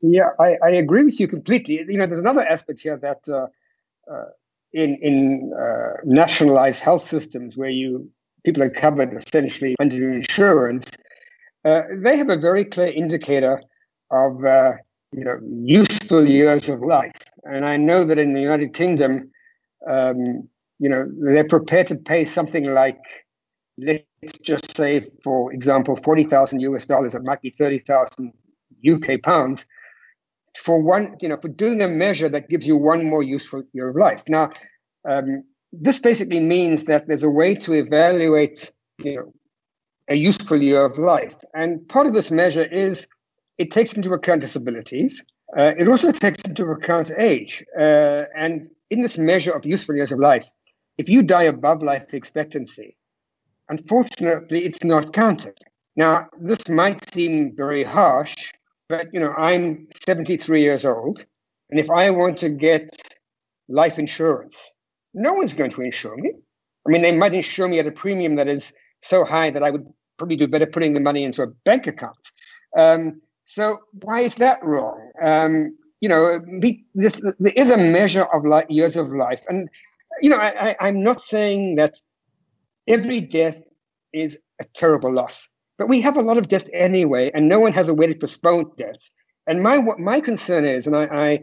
[0.01, 1.75] Yeah, I, I agree with you completely.
[1.87, 3.47] You know, there's another aspect here that uh,
[4.11, 4.25] uh,
[4.73, 8.09] in in uh, nationalized health systems where you
[8.45, 10.85] people are covered essentially under insurance,
[11.65, 13.61] uh, they have a very clear indicator
[14.11, 14.73] of uh,
[15.11, 17.15] you know useful years of life.
[17.43, 19.31] And I know that in the United Kingdom,
[19.87, 20.47] um,
[20.79, 22.99] you know, they're prepared to pay something like
[23.77, 28.33] let's just say, for example, 40,000 US dollars, it might be 30,000
[28.83, 29.65] UK pounds
[30.59, 33.89] for one, you know, for doing a measure that gives you one more useful year
[33.89, 34.21] of life.
[34.27, 34.49] Now,
[35.07, 39.33] um, this basically means that there's a way to evaluate, you know,
[40.07, 41.35] a useful year of life.
[41.53, 43.07] And part of this measure is
[43.57, 45.23] it takes into account disabilities.
[45.57, 47.63] Uh, it also takes into account age.
[47.79, 50.49] Uh, and in this measure of useful years of life,
[50.97, 52.97] if you die above life expectancy,
[53.69, 55.55] Unfortunately, it's not counted.
[55.95, 58.51] Now, this might seem very harsh,
[58.89, 61.25] but you know, I'm 73 years old,
[61.69, 62.89] and if I want to get
[63.67, 64.71] life insurance,
[65.13, 66.31] no one's going to insure me.
[66.87, 69.69] I mean, they might insure me at a premium that is so high that I
[69.69, 69.85] would
[70.17, 72.17] probably do better putting the money into a bank account.
[72.77, 75.11] Um, so why is that wrong?
[75.23, 79.69] Um, you know, be, this, there is a measure of life, years of life, and
[80.21, 81.95] you know, I, I'm not saying that
[82.89, 83.61] Every death
[84.13, 85.47] is a terrible loss,
[85.79, 88.13] but we have a lot of death anyway, and no one has a way to
[88.13, 89.09] postpone deaths.
[89.47, 91.39] And my my concern is, and I, I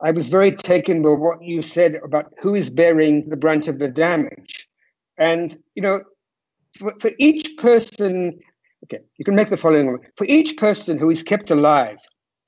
[0.00, 3.78] I was very taken by what you said about who is bearing the brunt of
[3.78, 4.68] the damage.
[5.18, 6.00] And, you know,
[6.76, 8.38] for, for each person,
[8.84, 11.98] okay, you can make the following for each person who is kept alive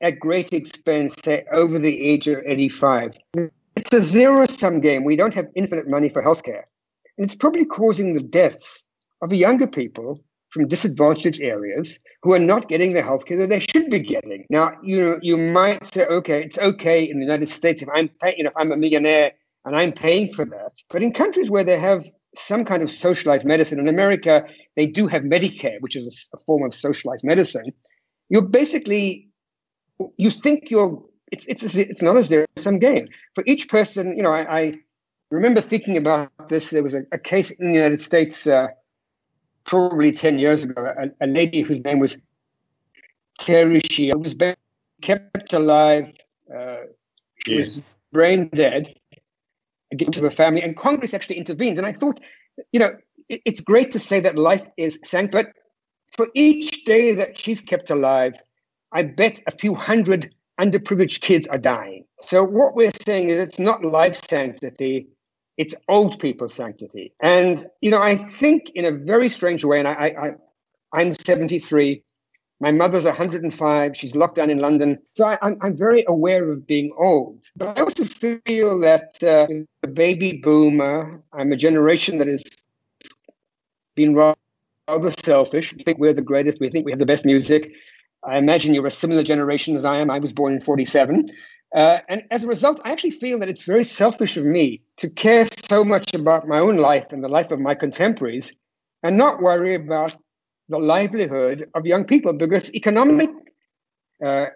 [0.02, 3.16] at great expense, say over the age of 85,
[3.76, 5.04] it's a zero sum game.
[5.04, 6.64] We don't have infinite money for healthcare.
[7.16, 8.84] And it's probably causing the deaths
[9.22, 13.90] of younger people from disadvantaged areas who are not getting the healthcare that they should
[13.90, 14.46] be getting.
[14.50, 18.08] Now, you know, you might say, okay, it's okay in the United States if I'm
[18.20, 19.32] paying, you know, if I'm a millionaire
[19.64, 20.72] and I'm paying for that.
[20.90, 22.04] But in countries where they have
[22.36, 23.78] some kind of socialized medicine.
[23.78, 24.44] In America,
[24.76, 27.72] they do have Medicare, which is a, form of socialized medicine.
[28.28, 29.28] You're basically,
[30.16, 33.08] you think you're, it's, it's, it's not a zero sum game.
[33.34, 34.78] For each person, you know, I, I
[35.30, 36.70] remember thinking about this.
[36.70, 38.68] There was a, a case in the United States uh,
[39.68, 42.18] probably 10 years ago, a, a lady whose name was
[43.38, 44.34] Terri Schiavo was
[45.02, 46.12] kept alive.
[46.52, 46.78] Uh,
[47.46, 47.78] she was
[48.10, 48.94] brain dead
[49.92, 51.78] against her family, and Congress actually intervened.
[51.78, 52.18] And I thought,
[52.72, 52.92] you know,
[53.28, 55.46] it, it's great to say that life is sanctioned, but
[56.16, 58.34] for each day that she's kept alive,
[58.92, 62.04] I bet a few hundred underprivileged kids are dying.
[62.22, 65.06] So what we're saying is it's not life sanctity,
[65.58, 67.12] it's old people sanctity.
[67.20, 70.30] And you know, I think in a very strange way, and I, I,
[70.92, 72.02] I am 73.
[72.60, 73.96] My mother's 105.
[73.96, 74.98] She's locked down in London.
[75.14, 77.44] So I, am I'm, I'm very aware of being old.
[77.56, 79.46] But I also feel that uh,
[79.82, 82.42] the baby boomer, I'm a generation that has
[83.94, 85.74] been rather selfish.
[85.74, 86.60] We think we're the greatest.
[86.60, 87.74] We think we have the best music.
[88.24, 90.10] I imagine you're a similar generation as I am.
[90.10, 91.30] I was born in 47.
[91.74, 95.10] Uh, and as a result, I actually feel that it's very selfish of me to
[95.10, 98.52] care so much about my own life and the life of my contemporaries
[99.02, 100.16] and not worry about
[100.68, 103.30] the livelihood of young people because economic
[104.24, 104.46] uh,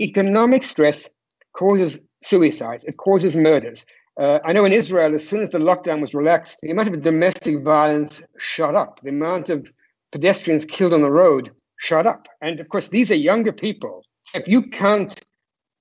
[0.00, 1.08] economic stress
[1.52, 3.86] causes suicides, it causes murders.
[4.18, 7.00] Uh, I know in Israel, as soon as the lockdown was relaxed, the amount of
[7.02, 9.00] domestic violence shot up.
[9.02, 9.70] The amount of
[10.10, 12.26] pedestrians killed on the road shot up.
[12.40, 14.04] And of course, these are younger people.
[14.34, 15.20] If you count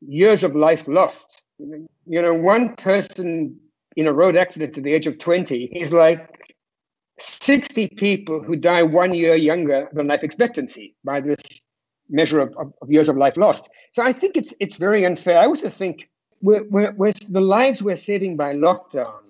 [0.01, 1.87] years of life lost, you
[2.21, 3.57] know, one person
[3.95, 6.55] in a road accident at the age of 20 is like
[7.19, 11.41] 60 people who die one year younger than life expectancy by this
[12.09, 13.69] measure of, of, years of life lost.
[13.91, 15.39] So I think it's it's very unfair.
[15.39, 16.09] I also think
[16.41, 19.27] we're, we're, we're the lives we're saving by lockdown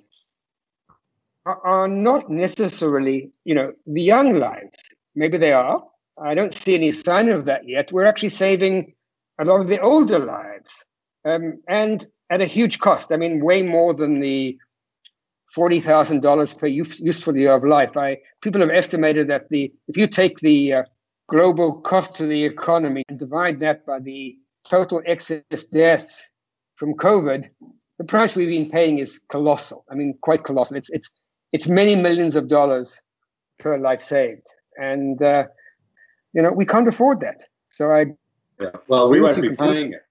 [1.45, 4.77] are, are not necessarily, you know, the young lives.
[5.15, 5.81] Maybe they are.
[6.21, 7.91] I don't see any sign of that yet.
[7.91, 8.93] We're actually saving
[9.39, 10.46] a lot of the older lives,
[11.27, 13.11] um, and at a huge cost.
[13.11, 14.57] I mean, way more than the
[15.53, 17.95] forty thousand dollars per useful year of life.
[17.97, 20.83] I people have estimated that the if you take the uh,
[21.27, 26.25] global cost to the economy and divide that by the total excess deaths
[26.75, 27.47] from COVID,
[27.97, 29.85] the price we've been paying is colossal.
[29.89, 30.77] I mean, quite colossal.
[30.77, 31.11] It's it's
[31.51, 33.01] it's many millions of dollars
[33.59, 35.45] per life saved, and uh,
[36.33, 37.43] you know we can't afford that.
[37.69, 38.05] So I.
[38.59, 38.71] Yeah.
[38.87, 40.01] Well, we won't be paying it.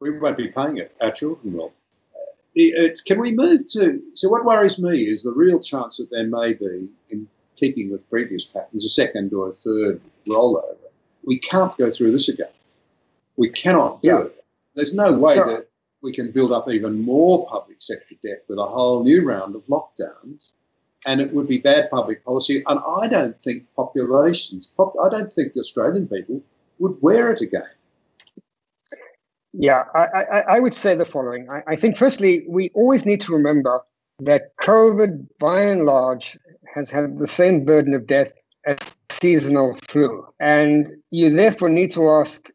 [0.00, 0.96] We won't be paying it.
[1.00, 1.72] Our children will
[3.06, 4.02] can we move to?
[4.14, 8.08] So, what worries me is the real chance that there may be, in keeping with
[8.10, 10.76] previous patterns, a second or a third rollover.
[11.24, 12.48] We can't go through this again.
[13.36, 14.20] We cannot do yeah.
[14.22, 14.44] it.
[14.74, 15.68] There's no way that
[16.02, 19.62] we can build up even more public sector debt with a whole new round of
[19.66, 20.50] lockdowns,
[21.06, 22.62] and it would be bad public policy.
[22.66, 26.42] And I don't think populations, pop, I don't think the Australian people
[26.78, 27.68] would wear it again.
[29.52, 31.48] Yeah, I, I, I, would say the following.
[31.50, 33.80] I, I think, firstly, we always need to remember
[34.20, 36.38] that COVID, by and large,
[36.72, 38.30] has had the same burden of death
[38.64, 38.78] as
[39.10, 40.24] seasonal flu.
[40.38, 42.48] And you therefore need to ask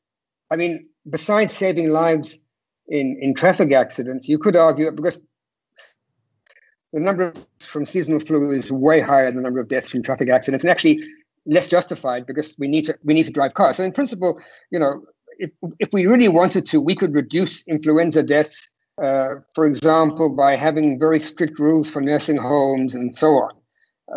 [0.51, 2.39] I mean, besides saving lives
[2.88, 5.21] in, in traffic accidents, you could argue because
[6.93, 10.29] the number from seasonal flu is way higher than the number of deaths from traffic
[10.29, 11.03] accidents, and actually
[11.45, 13.77] less justified because we need to we need to drive cars.
[13.77, 14.39] So in principle,
[14.71, 15.03] you know,
[15.39, 18.67] if, if we really wanted to, we could reduce influenza deaths,
[19.02, 23.52] uh, for example, by having very strict rules for nursing homes and so on.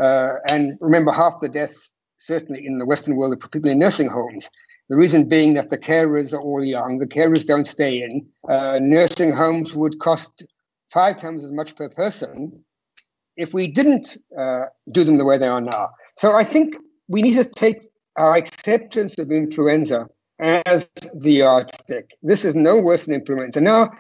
[0.01, 3.79] Uh, and remember, half the deaths, certainly in the Western world, are for people in
[3.79, 4.51] nursing homes.
[4.89, 8.27] The reason being that the carers are all young, the carers don't stay in.
[8.49, 10.45] Uh, nursing homes would cost
[10.91, 12.65] five times as much per person
[13.37, 15.91] if we didn't uh, do them the way they are now.
[16.17, 16.77] So I think
[17.07, 20.09] we need to take our acceptance of influenza
[20.41, 22.17] as the yardstick.
[22.23, 23.61] This is no worse than influenza.
[23.61, 23.91] Now,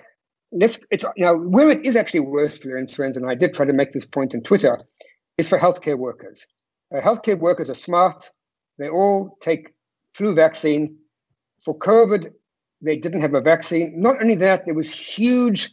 [0.52, 3.72] let's it's now where it is actually worse for influenza, and I did try to
[3.72, 4.80] make this point on Twitter,
[5.36, 6.46] is for healthcare workers.
[6.94, 8.30] Uh, healthcare workers are smart.
[8.78, 9.74] They all take
[10.14, 10.96] flu vaccine.
[11.60, 12.32] For COVID,
[12.80, 14.00] they didn't have a vaccine.
[14.00, 15.68] Not only that, there was huge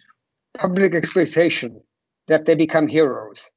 [0.57, 1.81] public expectation
[2.27, 3.51] that they become heroes.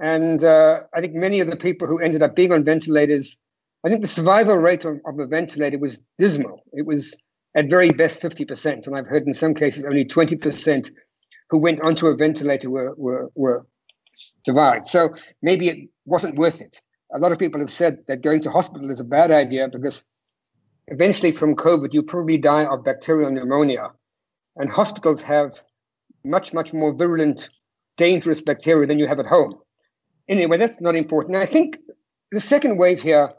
[0.00, 3.36] And uh, I think many of the people who ended up being on ventilators
[3.84, 6.62] I think the survival rate of, of a ventilator was dismal.
[6.72, 7.16] It was
[7.54, 8.86] at very best 50%.
[8.86, 10.90] And I've heard in some cases only 20%
[11.50, 13.66] who went onto a ventilator were, were, were
[14.44, 14.86] survived.
[14.86, 16.80] So maybe it wasn't worth it.
[17.14, 20.04] A lot of people have said that going to hospital is a bad idea because
[20.88, 23.90] eventually from COVID, you probably die of bacterial pneumonia.
[24.56, 25.62] And hospitals have
[26.24, 27.48] much, much more virulent,
[27.96, 29.54] dangerous bacteria than you have at home.
[30.28, 31.36] anyway, that's not important.
[31.36, 31.78] I think
[32.32, 33.30] the second wave here,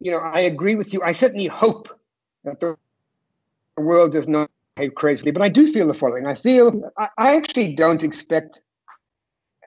[0.00, 1.02] you know, I agree with you.
[1.02, 1.88] I certainly hope
[2.44, 2.76] that the
[3.76, 6.26] world does not behave crazily, but I do feel the following.
[6.26, 8.62] I feel I, I actually don't expect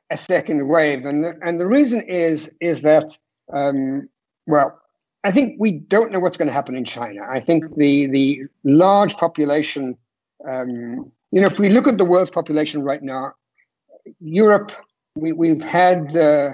[0.09, 3.17] a second wave, and the, and the reason is is that
[3.53, 4.09] um,
[4.47, 4.79] well,
[5.23, 7.21] I think we don't know what's going to happen in China.
[7.29, 9.97] I think the the large population,
[10.47, 13.33] um, you know, if we look at the world's population right now,
[14.19, 14.71] Europe,
[15.15, 16.53] we, we've had uh,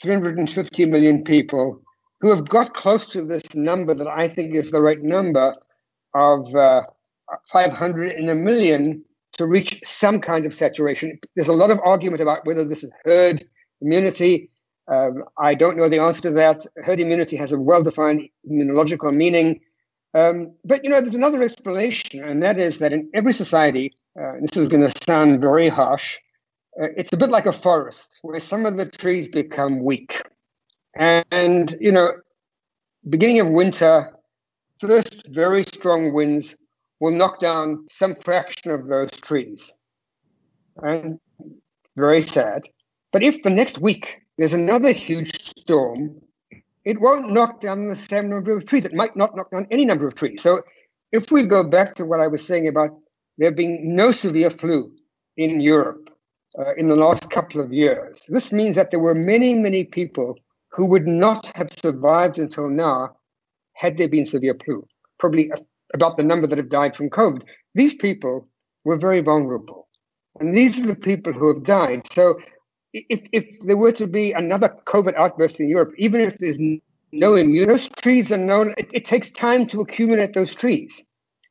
[0.00, 1.80] 350 million people
[2.22, 5.56] who have got close to this number that I think is the right number
[6.14, 6.82] of uh,
[7.52, 11.18] 500 in a million to reach some kind of saturation.
[11.34, 13.42] There's a lot of argument about whether this is herd
[13.80, 14.50] immunity.
[14.86, 16.64] Um, I don't know the answer to that.
[16.84, 19.60] Herd immunity has a well-defined immunological meaning.
[20.14, 24.34] Um, but you know, there's another explanation, and that is that in every society, uh,
[24.42, 26.18] this is going to sound very harsh,
[26.80, 30.22] uh, it's a bit like a forest where some of the trees become weak.
[30.94, 32.12] And, you know,
[33.08, 34.12] beginning of winter,
[34.80, 36.56] first very strong winds
[37.00, 39.72] will knock down some fraction of those trees.
[40.82, 41.18] And
[41.96, 42.62] very sad.
[43.12, 46.20] But if the next week there's another huge storm,
[46.84, 48.84] it won't knock down the same number of trees.
[48.84, 50.42] It might not knock down any number of trees.
[50.42, 50.62] So
[51.12, 52.90] if we go back to what I was saying about
[53.38, 54.92] there being no severe flu
[55.36, 56.10] in Europe,
[56.58, 58.26] uh, in the last couple of years.
[58.28, 60.36] This means that there were many, many people
[60.72, 63.16] who would not have survived until now
[63.74, 64.86] had there been severe flu,
[65.18, 65.50] probably
[65.94, 67.42] about the number that have died from COVID.
[67.74, 68.48] These people
[68.84, 69.88] were very vulnerable.
[70.40, 72.10] And these are the people who have died.
[72.12, 72.40] So
[72.92, 76.58] if, if there were to be another COVID outburst in Europe, even if there's
[77.12, 81.02] no immune, those trees are known, it, it takes time to accumulate those trees,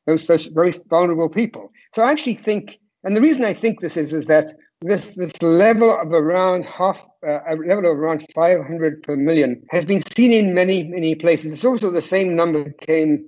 [0.06, 1.70] those, those very vulnerable people.
[1.94, 4.52] So I actually think, and the reason I think this is, is that
[4.82, 9.84] this this level of around half uh, a level of around 500 per million has
[9.84, 11.52] been seen in many many places.
[11.52, 13.24] It's also the same number that came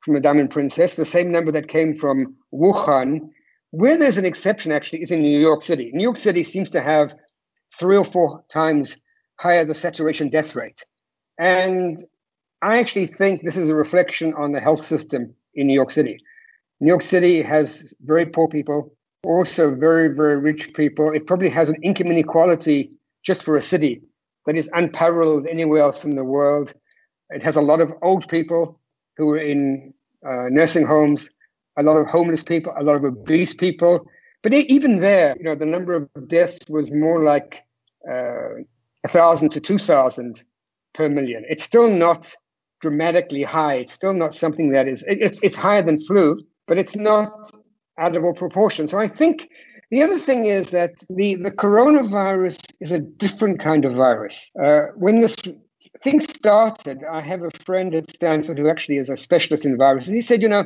[0.00, 3.30] from the Diamond Princess, the same number that came from Wuhan.
[3.70, 5.90] Where there's an exception actually is in New York City.
[5.92, 7.14] New York City seems to have
[7.78, 8.96] three or four times
[9.38, 10.84] higher the saturation death rate,
[11.38, 12.02] and
[12.62, 16.18] I actually think this is a reflection on the health system in New York City.
[16.80, 18.95] New York City has very poor people
[19.26, 21.10] also very, very rich people.
[21.10, 22.90] It probably has an income inequality
[23.22, 24.02] just for a city
[24.46, 26.72] that is unparalleled anywhere else in the world.
[27.30, 28.80] It has a lot of old people
[29.16, 29.92] who are in
[30.26, 31.28] uh, nursing homes,
[31.76, 34.06] a lot of homeless people, a lot of obese people.
[34.42, 37.64] But even there, you know, the number of deaths was more like
[38.08, 38.62] uh,
[39.04, 40.44] a thousand to two thousand
[40.94, 41.44] per million.
[41.48, 42.32] It's still not
[42.80, 43.74] dramatically high.
[43.74, 45.02] It's still not something that is.
[45.08, 47.50] It, it's higher than flu, but it's not
[47.98, 48.88] out of all proportion.
[48.88, 49.48] So I think
[49.90, 54.50] the other thing is that the, the coronavirus is a different kind of virus.
[54.60, 55.36] Uh, when this
[56.02, 60.12] thing started, I have a friend at Stanford who actually is a specialist in viruses.
[60.12, 60.64] He said, you know,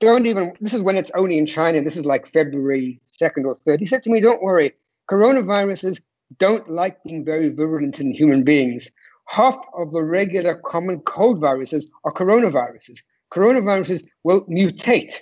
[0.00, 3.54] don't even, this is when it's only in China, this is like February 2nd or
[3.54, 3.78] 3rd.
[3.78, 4.72] He said to me, don't worry,
[5.08, 6.00] coronaviruses
[6.38, 8.90] don't like being very virulent in human beings.
[9.26, 13.02] Half of the regular common cold viruses are coronaviruses.
[13.30, 15.12] Coronaviruses will mutate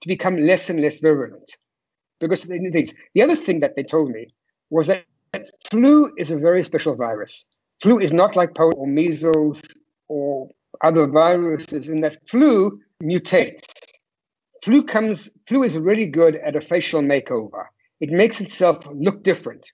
[0.00, 1.50] to become less and less virulent.
[2.20, 4.28] Because the, the other thing that they told me
[4.70, 5.04] was that
[5.70, 7.44] flu is a very special virus.
[7.80, 9.62] Flu is not like polio or measles
[10.08, 10.48] or
[10.82, 13.62] other viruses in that flu mutates.
[14.64, 17.66] Flu comes, flu is really good at a facial makeover.
[18.00, 19.72] It makes itself look different.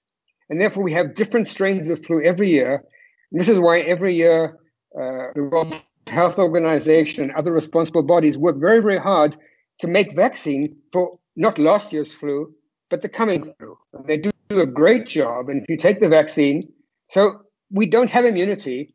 [0.51, 2.85] And therefore, we have different strains of flu every year.
[3.33, 4.59] And this is why every year
[4.95, 5.75] uh, the World
[6.07, 9.37] Health Organization and other responsible bodies work very, very hard
[9.81, 12.53] to make vaccine for not last year's flu,
[12.91, 13.77] but the coming flu.
[14.07, 15.49] They do a great job.
[15.49, 16.69] And if you take the vaccine,
[17.09, 18.95] so we don't have immunity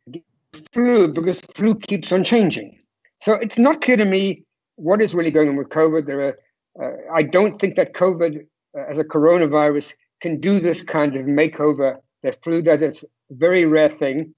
[0.73, 2.77] flu because flu keeps on changing.
[3.21, 6.05] So it's not clear to me what is really going on with COVID.
[6.05, 6.37] There are,
[6.81, 8.45] uh, I don't think that COVID
[8.77, 12.81] uh, as a coronavirus can do this kind of makeover that flu does.
[12.81, 14.33] It's a very rare thing.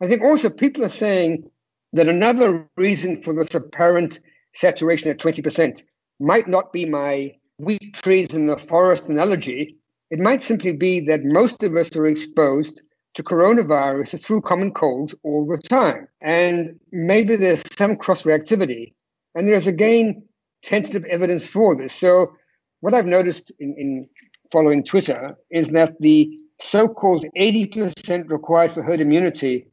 [0.00, 1.48] I think also people are saying
[1.92, 4.20] that another reason for this apparent
[4.54, 5.82] saturation at 20%
[6.20, 9.76] might not be my weak trees in the forest analogy.
[10.10, 12.82] It might simply be that most of us are exposed
[13.14, 16.08] to coronavirus through common colds all the time.
[16.20, 18.94] And maybe there's some cross reactivity.
[19.34, 20.22] And there's again
[20.62, 21.92] tentative evidence for this.
[21.92, 22.32] So,
[22.80, 24.08] what I've noticed in, in
[24.50, 26.30] following Twitter is that the
[26.60, 29.66] so called 80% required for herd immunity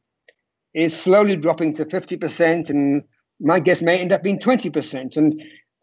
[0.73, 3.03] is slowly dropping to 50%, and
[3.39, 5.17] my guess may end up being 20%.
[5.17, 5.41] And,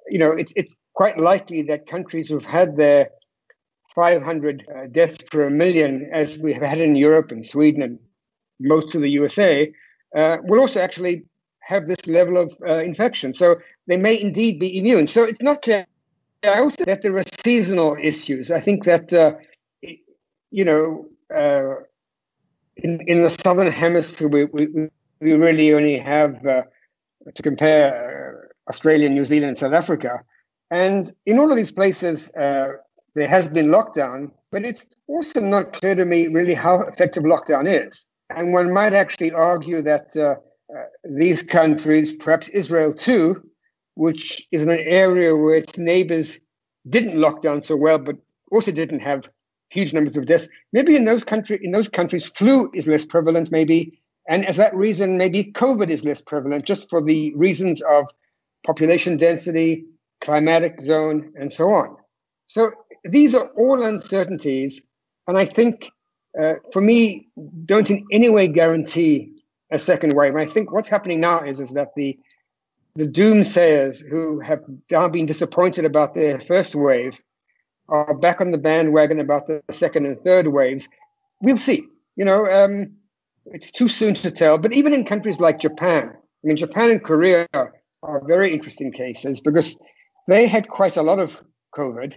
[0.08, 3.10] you know, it's, it's quite likely that countries who've had their
[3.94, 7.98] 500 uh, deaths per million, as we have had in Europe and Sweden and
[8.60, 9.72] most of the USA,
[10.14, 11.24] uh, will also actually
[11.60, 13.34] have this level of uh, infection.
[13.34, 15.06] So they may indeed be immune.
[15.06, 15.86] So it's not clear.
[16.44, 18.50] I also that there are seasonal issues.
[18.50, 19.34] I think that uh,
[20.50, 21.74] you know uh,
[22.76, 24.68] in in the southern hemisphere we we,
[25.20, 26.62] we really only have uh,
[27.34, 30.20] to compare Australia, New Zealand, and South Africa,
[30.70, 32.68] and in all of these places uh,
[33.14, 37.66] there has been lockdown, but it's also not clear to me really how effective lockdown
[37.66, 38.06] is.
[38.30, 40.36] And one might actually argue that uh,
[40.74, 43.42] uh, these countries, perhaps Israel too,
[43.94, 46.38] which is an area where its neighbors
[46.88, 48.16] didn't lock down so well, but
[48.50, 49.28] also didn't have
[49.70, 50.48] huge numbers of deaths.
[50.72, 54.74] Maybe in those country in those countries, flu is less prevalent, maybe, and as that
[54.74, 58.10] reason, maybe COVID is less prevalent, just for the reasons of
[58.64, 59.84] population density,
[60.20, 61.96] climatic zone, and so on.
[62.46, 62.72] So
[63.04, 64.80] these are all uncertainties,
[65.28, 65.90] and I think
[66.40, 67.28] uh, for me
[67.64, 69.32] don't in any way guarantee
[69.70, 70.34] a second wave.
[70.34, 72.18] And I think what's happening now is is that the
[72.94, 77.20] the doomsayers who have now been disappointed about their first wave
[77.88, 80.88] are back on the bandwagon about the second and third waves.
[81.42, 81.86] We'll see.
[82.16, 82.92] You know, um,
[83.52, 84.58] it's too soon to tell.
[84.58, 89.40] But even in countries like Japan, I mean, Japan and Korea are very interesting cases
[89.40, 89.78] because
[90.28, 91.40] they had quite a lot of
[91.76, 92.16] COVID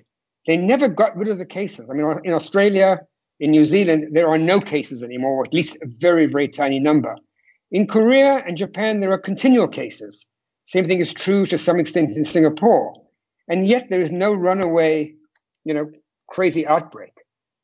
[0.49, 1.91] they never got rid of the cases.
[1.91, 2.99] I mean, in Australia,
[3.39, 6.79] in New Zealand, there are no cases anymore, or at least a very, very tiny
[6.79, 7.15] number.
[7.71, 10.25] In Korea and Japan, there are continual cases.
[10.65, 12.95] Same thing is true to some extent in Singapore.
[13.47, 15.13] And yet there is no runaway,
[15.65, 15.91] you know,
[16.29, 17.13] crazy outbreak.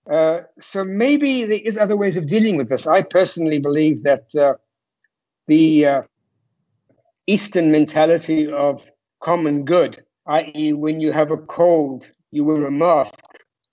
[0.10, 2.86] Uh, so maybe there is other ways of dealing with this.
[2.86, 4.54] I personally believe that uh,
[5.48, 6.02] the uh,
[7.28, 8.86] Eastern mentality of
[9.22, 13.20] common good, i.e., when you have a cold, you wear a mask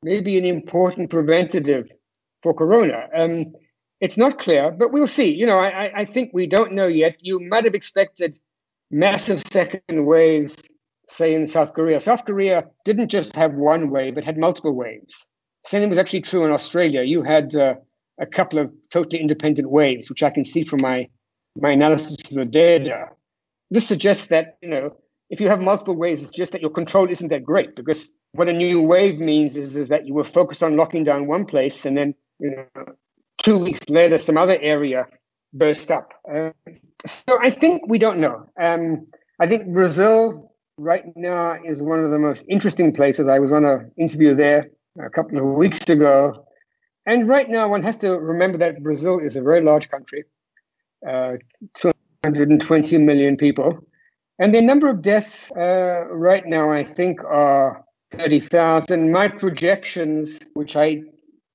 [0.03, 1.89] may be an important preventative
[2.43, 3.09] for corona.
[3.17, 3.53] Um,
[4.01, 5.33] it's not clear, but we'll see.
[5.33, 7.17] You know, I, I think we don't know yet.
[7.21, 8.37] You might have expected
[8.91, 10.57] massive second waves,
[11.09, 12.01] say in South Korea.
[12.01, 15.29] South Korea didn't just have one wave, it had multiple waves.
[15.65, 17.03] Same thing was actually true in Australia.
[17.03, 17.75] You had uh,
[18.21, 21.09] a couple of totally independent waves, which I can see from my
[21.61, 23.09] my analysis of the data.
[23.71, 24.97] This suggests that you know
[25.31, 28.49] if you have multiple waves, it's just that your control isn't that great because what
[28.49, 31.87] a new wave means is, is that you were focused on locking down one place
[31.87, 32.85] and then you know,
[33.43, 35.07] two weeks later some other area
[35.55, 36.15] burst up.
[36.31, 36.51] Uh,
[37.07, 38.47] so I think we don't know.
[38.61, 39.07] Um,
[39.41, 43.27] I think Brazil right now is one of the most interesting places.
[43.27, 46.45] I was on an interview there a couple of weeks ago.
[47.07, 50.25] And right now, one has to remember that Brazil is a very large country,
[51.09, 51.33] uh,
[51.75, 53.79] 220 million people.
[54.39, 59.11] And the number of deaths uh, right now, I think, are 30,000.
[59.11, 61.03] My projections, which I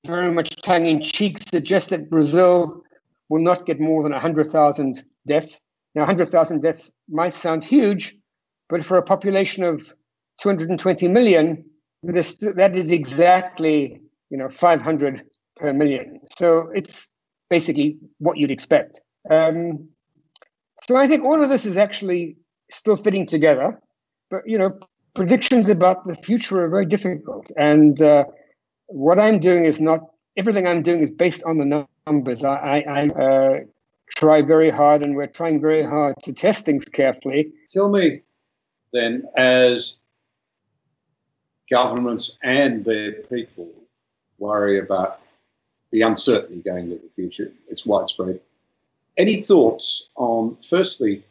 [0.06, 2.82] very much tongue in cheek, suggest that Brazil
[3.28, 5.60] will not get more than 100,000 deaths.
[5.94, 8.14] Now, 100,000 deaths might sound huge,
[8.68, 9.92] but for a population of
[10.40, 11.64] 220 million,
[12.02, 15.24] that is exactly you know 500
[15.56, 16.20] per million.
[16.36, 17.08] So it's
[17.50, 19.00] basically what you'd expect.
[19.30, 19.88] Um,
[20.86, 22.36] so I think all of this is actually
[22.70, 23.78] still fitting together.
[24.30, 24.78] But you know,
[25.14, 27.50] predictions about the future are very difficult.
[27.56, 28.24] And uh,
[28.86, 30.00] what I'm doing is not
[30.36, 32.44] everything I'm doing is based on the numbers.
[32.44, 33.60] I, I, I uh,
[34.16, 37.52] try very hard, and we're trying very hard to test things carefully.
[37.70, 38.22] Tell me,
[38.92, 39.98] then, as
[41.70, 43.68] governments and their people
[44.38, 45.20] worry about
[45.90, 48.40] the uncertainty going into the future, it's widespread.
[49.16, 51.24] Any thoughts on, firstly,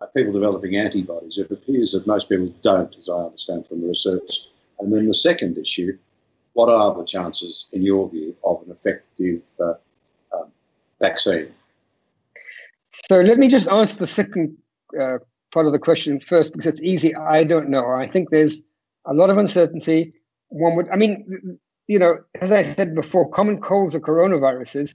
[0.00, 1.38] uh, people developing antibodies.
[1.38, 4.48] It appears that most people don't, as I understand from the research.
[4.80, 5.96] And then the second issue,
[6.54, 9.74] what are the chances, in your view, of an effective uh,
[10.32, 10.50] um,
[11.00, 11.52] vaccine?
[13.08, 14.56] So let me just answer the second
[14.98, 15.18] uh,
[15.52, 17.14] part of the question first, because it's easy.
[17.14, 17.86] I don't know.
[17.90, 18.62] I think there's
[19.08, 20.12] a lot of uncertainty.
[20.48, 24.94] One would, I mean, you know, as I said before, common colds are coronaviruses,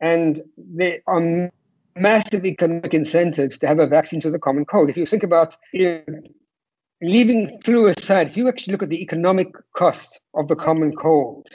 [0.00, 1.50] and they are
[1.96, 4.90] massive economic incentives to have a vaccine to the common cold.
[4.90, 6.20] If you think about you know,
[7.02, 11.48] leaving flu aside, if you actually look at the economic cost of the common cold,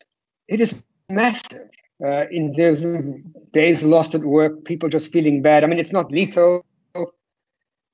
[0.48, 1.70] it is massive.
[2.06, 2.54] Uh, in
[3.52, 5.66] days lost at work, people just feeling bad.
[5.66, 6.66] I mean, it's not lethal.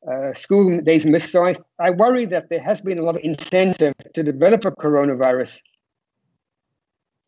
[0.10, 1.32] Uh, school days missed.
[1.32, 4.72] So I, I worry that there has been a lot of incentive to develop a
[4.72, 5.62] coronavirus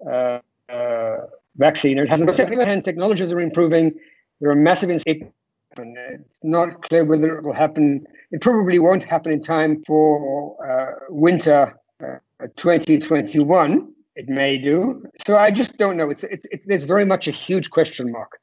[0.06, 1.18] uh, uh
[1.56, 1.98] vaccine.
[1.98, 2.28] It hasn't.
[2.30, 3.94] But on the other hand, technologies are improving.
[4.40, 5.32] There are massive incentives.
[5.80, 8.06] It's not clear whether it will happen.
[8.32, 12.18] It probably won't happen in time for uh, winter uh,
[12.56, 13.94] 2021.
[14.16, 15.04] it may do.
[15.26, 16.10] So I just don't know.
[16.10, 18.40] It's, it's, it's there's very much a huge question mark.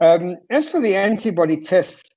[0.00, 2.10] Um, as for the antibody tests,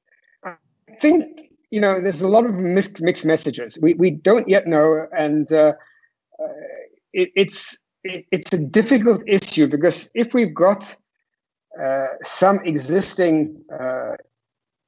[0.43, 0.55] I
[0.99, 3.77] think you know there's a lot of mixed mixed messages.
[3.81, 5.73] We we don't yet know, and uh,
[6.41, 6.47] uh,
[7.13, 10.95] it, it's it, it's a difficult issue because if we've got
[11.83, 14.15] uh, some existing uh,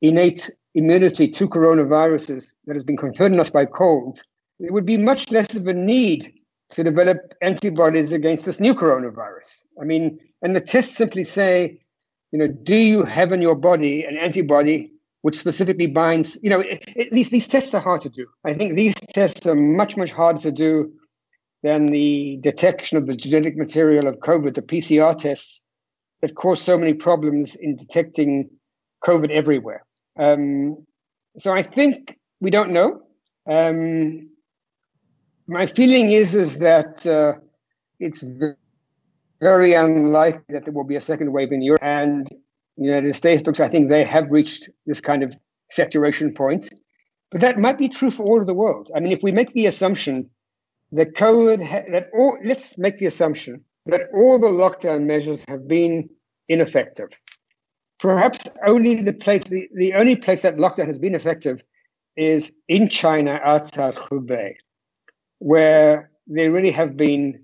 [0.02, 4.24] innate immunity to coronaviruses that has been conferred on us by colds,
[4.60, 6.34] there would be much less of a need
[6.70, 9.64] to develop antibodies against this new coronavirus.
[9.82, 11.80] I mean, and the tests simply say,
[12.32, 14.92] you know, do you have in your body an antibody
[15.22, 18.26] which specifically binds, you know, it, it, these, these tests are hard to do.
[18.46, 20.92] I think these tests are much, much harder to do
[21.64, 25.62] than the detection of the genetic material of COVID, the PCR tests
[26.22, 28.50] that cause so many problems in detecting
[29.04, 29.84] COVID everywhere.
[30.18, 30.86] Um,
[31.38, 33.02] so I think we don't know.
[33.48, 34.30] Um,
[35.48, 37.34] my feeling is is that uh,
[38.00, 38.24] it's
[39.42, 42.30] very unlikely that there will be a second wave in Europe and
[42.86, 45.36] United States because I think they have reached this kind of
[45.70, 46.70] saturation point.
[47.32, 48.90] But that might be true for all of the world.
[48.96, 50.30] I mean, if we make the assumption
[50.92, 55.68] that COVID, ha- that all, let's make the assumption that all the lockdown measures have
[55.68, 56.10] been
[56.48, 57.10] ineffective.
[58.00, 61.64] Perhaps only the place, the, the only place that lockdown has been effective
[62.16, 64.56] is in China outside Hubei
[65.40, 67.42] where there really have been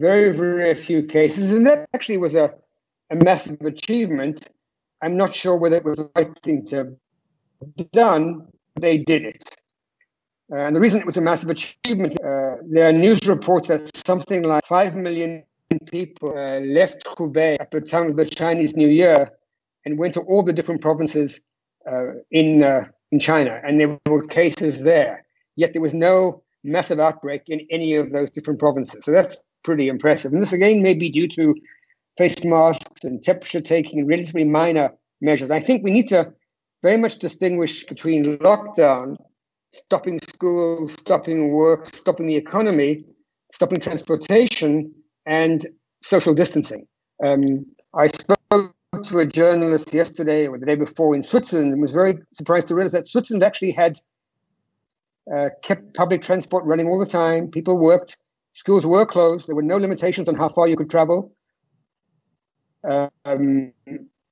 [0.00, 1.52] very, very few cases.
[1.52, 2.54] And that actually was a,
[3.10, 4.50] a massive achievement.
[5.02, 6.96] I'm not sure whether it was the right thing to
[7.76, 8.48] be done.
[8.80, 9.44] They did it.
[10.50, 13.90] Uh, and the reason it was a massive achievement, uh, there are news reports that
[14.06, 15.44] something like 5 million
[15.90, 19.30] people uh, left Hubei at the time of the Chinese New Year
[19.84, 21.40] and went to all the different provinces
[21.90, 23.60] uh, in, uh, in China.
[23.62, 25.24] And there were cases there.
[25.56, 29.04] Yet there was no massive outbreak in any of those different provinces.
[29.04, 30.32] So that's pretty impressive.
[30.32, 31.54] And this again may be due to
[32.18, 34.90] face masks and temperature taking and relatively minor
[35.20, 35.50] measures.
[35.50, 36.32] I think we need to
[36.82, 39.16] very much distinguish between lockdown,
[39.72, 43.04] stopping schools, stopping work, stopping the economy,
[43.52, 44.92] stopping transportation,
[45.26, 45.66] and
[46.02, 46.86] social distancing.
[47.24, 47.64] Um,
[47.94, 52.14] I spoke to a journalist yesterday or the day before in Switzerland and was very
[52.32, 53.98] surprised to realize that Switzerland actually had
[55.34, 57.48] uh, kept public transport running all the time.
[57.48, 58.16] People worked.
[58.54, 59.46] Schools were closed.
[59.46, 61.32] There were no limitations on how far you could travel.
[62.84, 63.72] Um,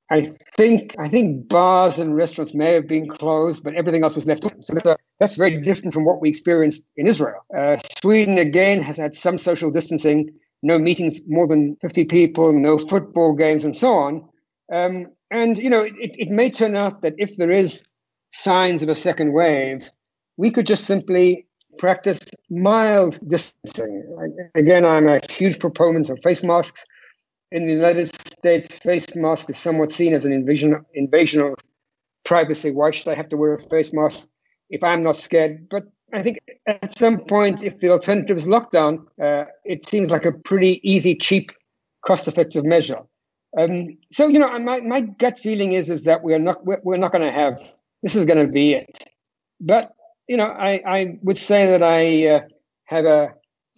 [0.09, 0.21] I
[0.55, 4.45] think I think bars and restaurants may have been closed, but everything else was left
[4.45, 4.61] open.
[4.61, 7.41] So that's, a, that's very different from what we experienced in Israel.
[7.55, 10.29] Uh, Sweden again has had some social distancing,
[10.63, 14.29] no meetings more than 50 people, no football games, and so on.
[14.71, 17.83] Um, and you know, it, it may turn out that if there is
[18.31, 19.89] signs of a second wave,
[20.37, 22.19] we could just simply practice
[22.49, 24.03] mild distancing.
[24.55, 26.85] Again, I'm a huge proponent of face masks.
[27.51, 31.55] In the United States, face mask is somewhat seen as an invasion, invasion of
[32.25, 32.71] privacy.
[32.71, 34.27] Why should I have to wear a face mask
[34.69, 35.69] if I'm not scared?
[35.69, 40.25] But I think at some point, if the alternative is lockdown, uh, it seems like
[40.25, 41.51] a pretty easy, cheap,
[42.05, 42.99] cost-effective measure.
[43.57, 46.97] Um, so you know, my, my gut feeling is is that we're not we're, we're
[46.97, 47.57] not going to have
[48.03, 49.05] this is going to be it.
[49.59, 49.93] But
[50.27, 52.41] you know, I, I would say that I uh,
[52.85, 53.33] have a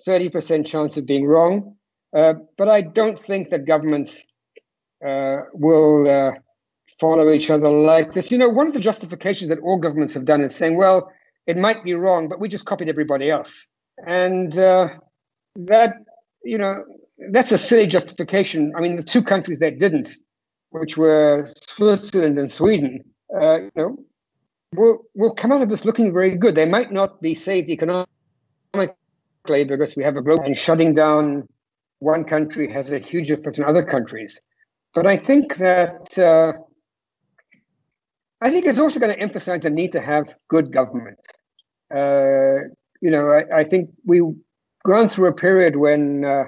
[0.07, 1.75] 30% chance of being wrong,
[2.13, 4.23] uh, but I don't think that governments
[5.05, 6.31] uh, will uh,
[6.99, 8.31] follow each other like this.
[8.31, 11.11] You know, one of the justifications that all governments have done is saying, well,
[11.47, 13.65] it might be wrong, but we just copied everybody else.
[14.05, 14.89] And uh,
[15.55, 15.95] that,
[16.43, 16.83] you know,
[17.31, 18.73] that's a silly justification.
[18.75, 20.09] I mean, the two countries that didn't,
[20.69, 23.03] which were Switzerland and Sweden,
[23.33, 23.97] uh, you know,
[24.75, 26.55] will will come out of this looking very good.
[26.55, 28.05] They might not be saved economically
[29.43, 31.47] because we have a global and shutting down
[31.99, 34.39] one country has a huge effect on other countries.
[34.93, 36.53] But I think that uh,
[38.41, 41.19] I think it's also going to emphasize the need to have good government.
[41.93, 42.69] Uh,
[43.01, 44.35] you know, I, I, think we've
[44.85, 46.45] gone through a period when uh,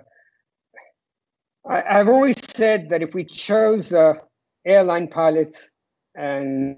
[1.68, 3.94] I, have always said that if we chose
[4.66, 5.68] airline pilots
[6.16, 6.78] and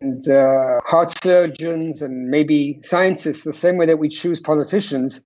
[0.00, 5.22] and uh, heart surgeons and maybe scientists the same way that we choose politicians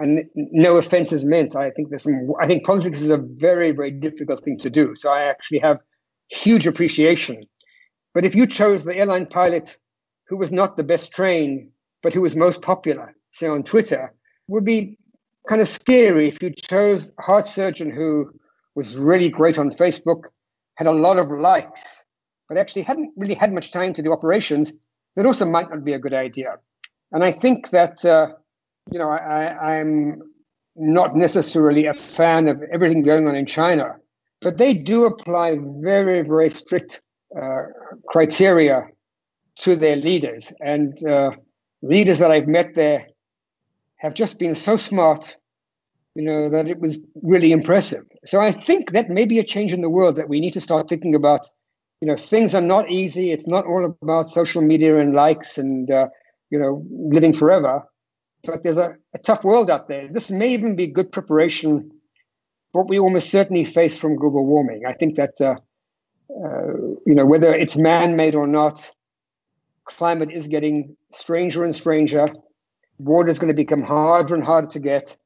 [0.00, 1.54] and no offense is meant.
[1.56, 4.94] I think there's some i think politics is a very very difficult thing to do.
[4.94, 5.78] So i actually have
[6.28, 7.44] huge appreciation.
[8.14, 9.76] But if you chose the airline pilot
[10.26, 11.70] who was not the best trained
[12.02, 14.12] but who was most popular say on twitter
[14.48, 14.98] would be
[15.48, 18.30] kind of scary if you chose a heart surgeon who
[18.74, 20.22] was really great on facebook
[20.76, 22.00] had a lot of likes
[22.50, 24.72] but actually hadn't really had much time to do operations,
[25.14, 26.56] that also might not be a good idea.
[27.12, 28.34] And I think that, uh,
[28.90, 30.20] you know, I, am
[30.76, 33.96] not necessarily a fan of everything going on in China,
[34.40, 37.02] but they do apply very, very strict
[37.40, 37.62] uh,
[38.08, 38.86] criteria
[39.56, 40.52] to their leaders.
[40.60, 41.32] And uh,
[41.82, 43.06] leaders that I've met there
[43.96, 45.36] have just been so smart,
[46.14, 48.04] you know, that it was really impressive.
[48.26, 50.60] So I think that may be a change in the world that we need to
[50.60, 51.46] start thinking about.
[52.00, 53.30] You know, things are not easy.
[53.30, 56.08] It's not all about social media and likes and uh,
[56.48, 57.84] you know living forever.
[58.42, 60.08] But there's a, a tough world out there.
[60.08, 61.90] This may even be good preparation
[62.72, 64.86] for what we almost certainly face from global warming.
[64.86, 65.56] I think that uh,
[66.30, 66.72] uh,
[67.04, 68.90] you know whether it's man-made or not,
[69.84, 72.28] climate is getting stranger and stranger.
[72.98, 75.16] Water is going to become harder and harder to get,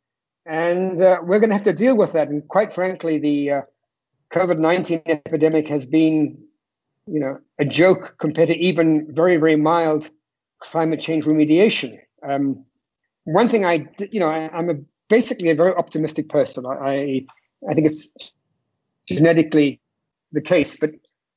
[0.47, 2.29] and uh, we're going to have to deal with that.
[2.29, 3.63] And quite frankly, the uh,
[4.31, 6.37] COVID nineteen epidemic has been,
[7.07, 10.11] you know, a joke compared to even very very mild
[10.61, 11.99] climate change remediation.
[12.29, 12.65] Um,
[13.25, 14.75] one thing I, you know, I, am a
[15.09, 16.67] basically a very optimistic person.
[16.67, 17.27] I
[17.69, 18.33] I think it's
[19.09, 19.81] genetically
[20.33, 20.77] the case.
[20.77, 20.93] But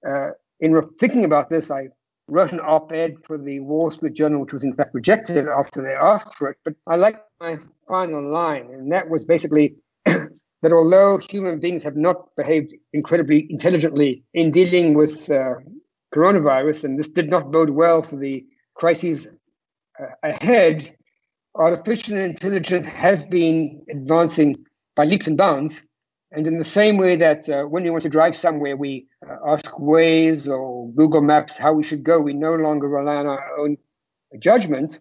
[0.07, 1.89] uh, in re- thinking about this, I
[2.27, 5.93] wrote an op-ed for the Wall Street Journal, which was in fact rejected after they
[5.93, 6.57] asked for it.
[6.63, 7.57] But I like my
[7.87, 9.75] final line, and that was basically
[10.05, 15.55] that although human beings have not behaved incredibly intelligently in dealing with uh,
[16.13, 19.27] coronavirus, and this did not bode well for the crises
[19.99, 20.96] uh, ahead,
[21.57, 25.81] artificial intelligence has been advancing by leaps and bounds.
[26.31, 29.37] And in the same way that uh, when we want to drive somewhere, we uh,
[29.53, 33.57] ask Waze or Google Maps how we should go, we no longer rely on our
[33.57, 33.77] own
[34.39, 34.99] judgment.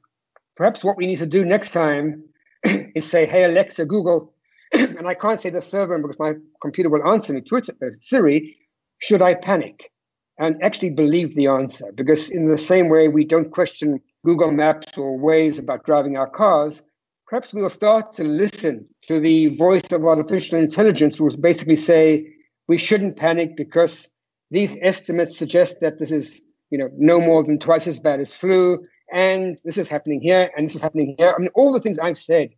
[0.57, 2.22] Perhaps what we need to do next time
[2.64, 4.32] is say, hey, Alexa, Google,
[4.72, 8.57] and I can't say the server because my computer will answer me, Twitter, uh, Siri,
[8.98, 9.90] should I panic?
[10.38, 11.90] And actually believe the answer.
[11.94, 16.28] Because in the same way, we don't question Google Maps or Waze about driving our
[16.28, 16.82] cars,
[17.28, 22.26] perhaps we'll start to listen to the voice of artificial intelligence, which basically say
[22.66, 24.10] we shouldn't panic because
[24.50, 28.34] these estimates suggest that this is you know no more than twice as bad as
[28.34, 31.32] flu, and this is happening here, and this is happening here.
[31.32, 32.50] I mean, all the things I've said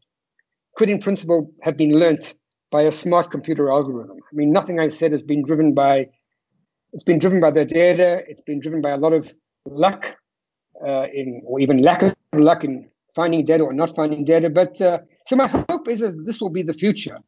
[0.74, 2.32] could, in principle, have been learnt
[2.70, 4.16] by a smart computer algorithm.
[4.16, 6.08] I mean, nothing I've said has been driven by
[6.94, 8.22] it's been driven by the data.
[8.26, 9.34] It's been driven by a lot of
[9.66, 10.16] luck
[11.12, 14.48] in, or even lack of luck in finding data or not finding data.
[14.50, 17.18] But uh, so my hope is that this will be the future,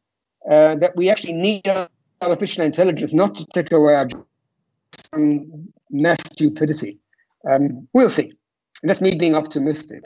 [0.49, 1.67] uh, that we actually need
[2.21, 4.07] artificial intelligence not to take away our
[5.89, 6.99] mass stupidity.
[7.49, 8.33] Um, we'll see.
[8.83, 10.03] That's me being optimistic.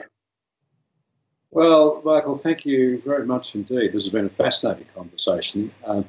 [1.50, 3.92] Well, Michael, thank you very much indeed.
[3.92, 5.72] This has been a fascinating conversation.
[5.86, 6.02] Uh,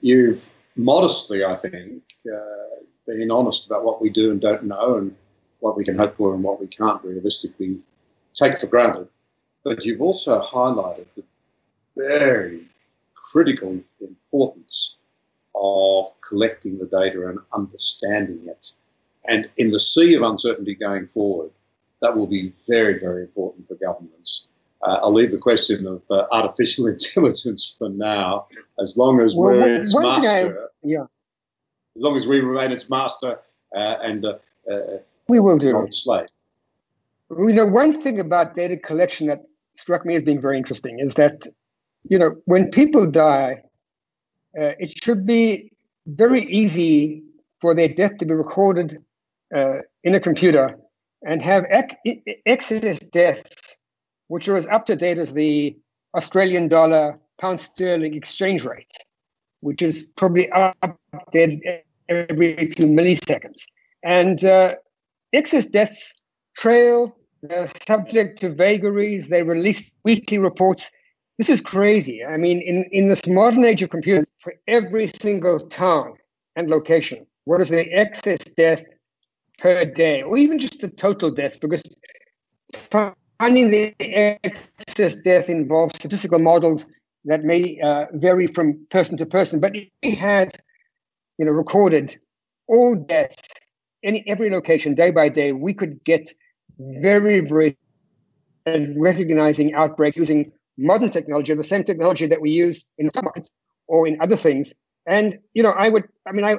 [0.00, 2.02] you've modestly, I think,
[2.32, 5.16] uh, been honest about what we do and don't know and
[5.60, 7.78] what we can hope for and what we can't realistically
[8.34, 9.08] take for granted.
[9.64, 11.24] But you've also highlighted the
[11.96, 12.66] very
[13.14, 14.96] critical importance
[15.54, 18.72] of collecting the data and understanding it.
[19.28, 21.50] And in the sea of uncertainty going forward,
[22.00, 24.46] that will be very, very important for governments.
[24.82, 28.46] Uh, I'll leave the question of uh, artificial intelligence for now.
[28.80, 31.06] As long as well, we're its master, I, yeah.
[31.96, 33.40] As long as we remain its master
[33.74, 34.34] uh, and uh,
[34.70, 34.98] uh,
[35.28, 36.28] we will do slave.
[37.30, 39.42] You know, one thing about data collection that
[39.76, 41.46] struck me as being very interesting is that,
[42.08, 43.62] you know, when people die,
[44.58, 45.72] uh, it should be
[46.06, 47.22] very easy
[47.60, 49.02] for their death to be recorded
[49.54, 50.78] uh, in a computer
[51.26, 51.94] and have ex-
[52.46, 53.78] excess deaths,
[54.28, 55.76] which are as up to date as the
[56.14, 58.92] Australian dollar pound sterling exchange rate,
[59.60, 63.62] which is probably updated every few milliseconds.
[64.04, 64.76] And uh,
[65.32, 66.14] excess deaths
[66.56, 70.90] trail, they're subject to vagaries, they release weekly reports.
[71.38, 72.24] This is crazy.
[72.24, 76.14] I mean, in, in this modern age of computers, for every single town
[76.56, 78.84] and location, what is the excess death
[79.58, 81.60] per day, or even just the total death?
[81.60, 81.82] Because
[82.74, 83.94] finding the
[84.44, 86.86] excess death involves statistical models
[87.26, 89.60] that may uh, vary from person to person.
[89.60, 90.52] But we had,
[91.38, 92.16] you know, recorded
[92.68, 93.36] all deaths,
[94.02, 96.30] any every location, day by day, we could get
[96.78, 97.76] very, very
[98.66, 103.48] and recognizing outbreaks using modern technology, the same technology that we use in the markets
[103.86, 104.74] or in other things.
[105.06, 106.58] And you know, I would, I mean, I,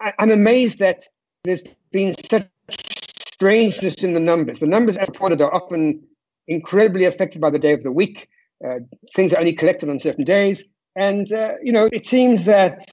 [0.00, 1.02] I I'm amazed that
[1.44, 4.60] there's been such strangeness in the numbers.
[4.60, 6.00] The numbers as reported are often
[6.46, 8.28] incredibly affected by the day of the week.
[8.64, 8.78] Uh,
[9.14, 10.64] things are only collected on certain days,
[10.96, 12.84] and uh, you know, it seems that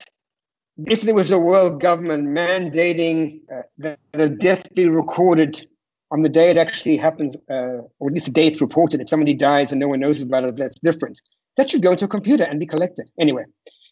[0.85, 5.65] if there was a world government mandating uh, that a death be recorded
[6.11, 9.09] on the day it actually happens, uh, or at least the day it's reported, if
[9.09, 11.21] somebody dies and no one knows about it, that's different.
[11.57, 13.09] that should go into a computer and be collected.
[13.19, 13.45] Anyway,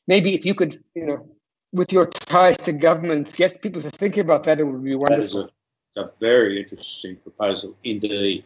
[0.08, 1.26] maybe if you could, you know,
[1.72, 5.42] with your ties to governments, get people to think about that, it would be wonderful.
[5.42, 8.44] That is a, a very interesting proposal indeed.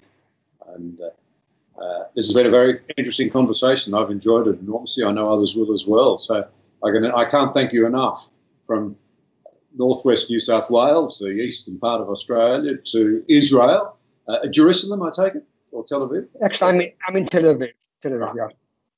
[0.73, 3.93] And uh, uh, this has been a very interesting conversation.
[3.93, 5.03] I've enjoyed it enormously.
[5.03, 6.17] I know others will as well.
[6.17, 6.47] So
[6.83, 8.29] I, can, I can't thank you enough
[8.65, 8.95] from
[9.75, 13.97] northwest New South Wales, the eastern part of Australia, to Israel,
[14.27, 16.27] uh, Jerusalem, I take it, or Tel Aviv?
[16.43, 17.71] Actually, I'm in, I'm in Tel Aviv.
[18.01, 18.35] Tel Aviv, right.
[18.35, 18.47] yeah.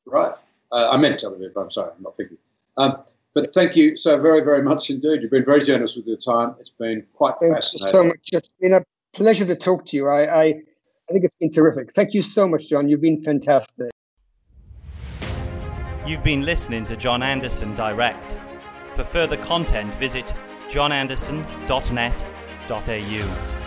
[0.06, 0.34] Right.
[0.72, 1.52] Uh, I meant Tel Aviv.
[1.56, 2.38] I'm sorry, I'm not thinking.
[2.78, 2.98] Um,
[3.34, 5.22] but thank you so very, very much indeed.
[5.22, 6.56] You've been very generous with your time.
[6.60, 7.88] It's been quite thank fascinating.
[7.88, 8.30] You so much.
[8.34, 10.08] It's been a pleasure to talk to you.
[10.08, 11.94] I, I, I think it's been terrific.
[11.94, 12.90] Thank you so much, John.
[12.90, 13.92] You've been fantastic.
[16.10, 18.36] You've been listening to John Anderson Direct.
[18.96, 20.34] For further content, visit
[20.68, 23.59] johnanderson.net.au.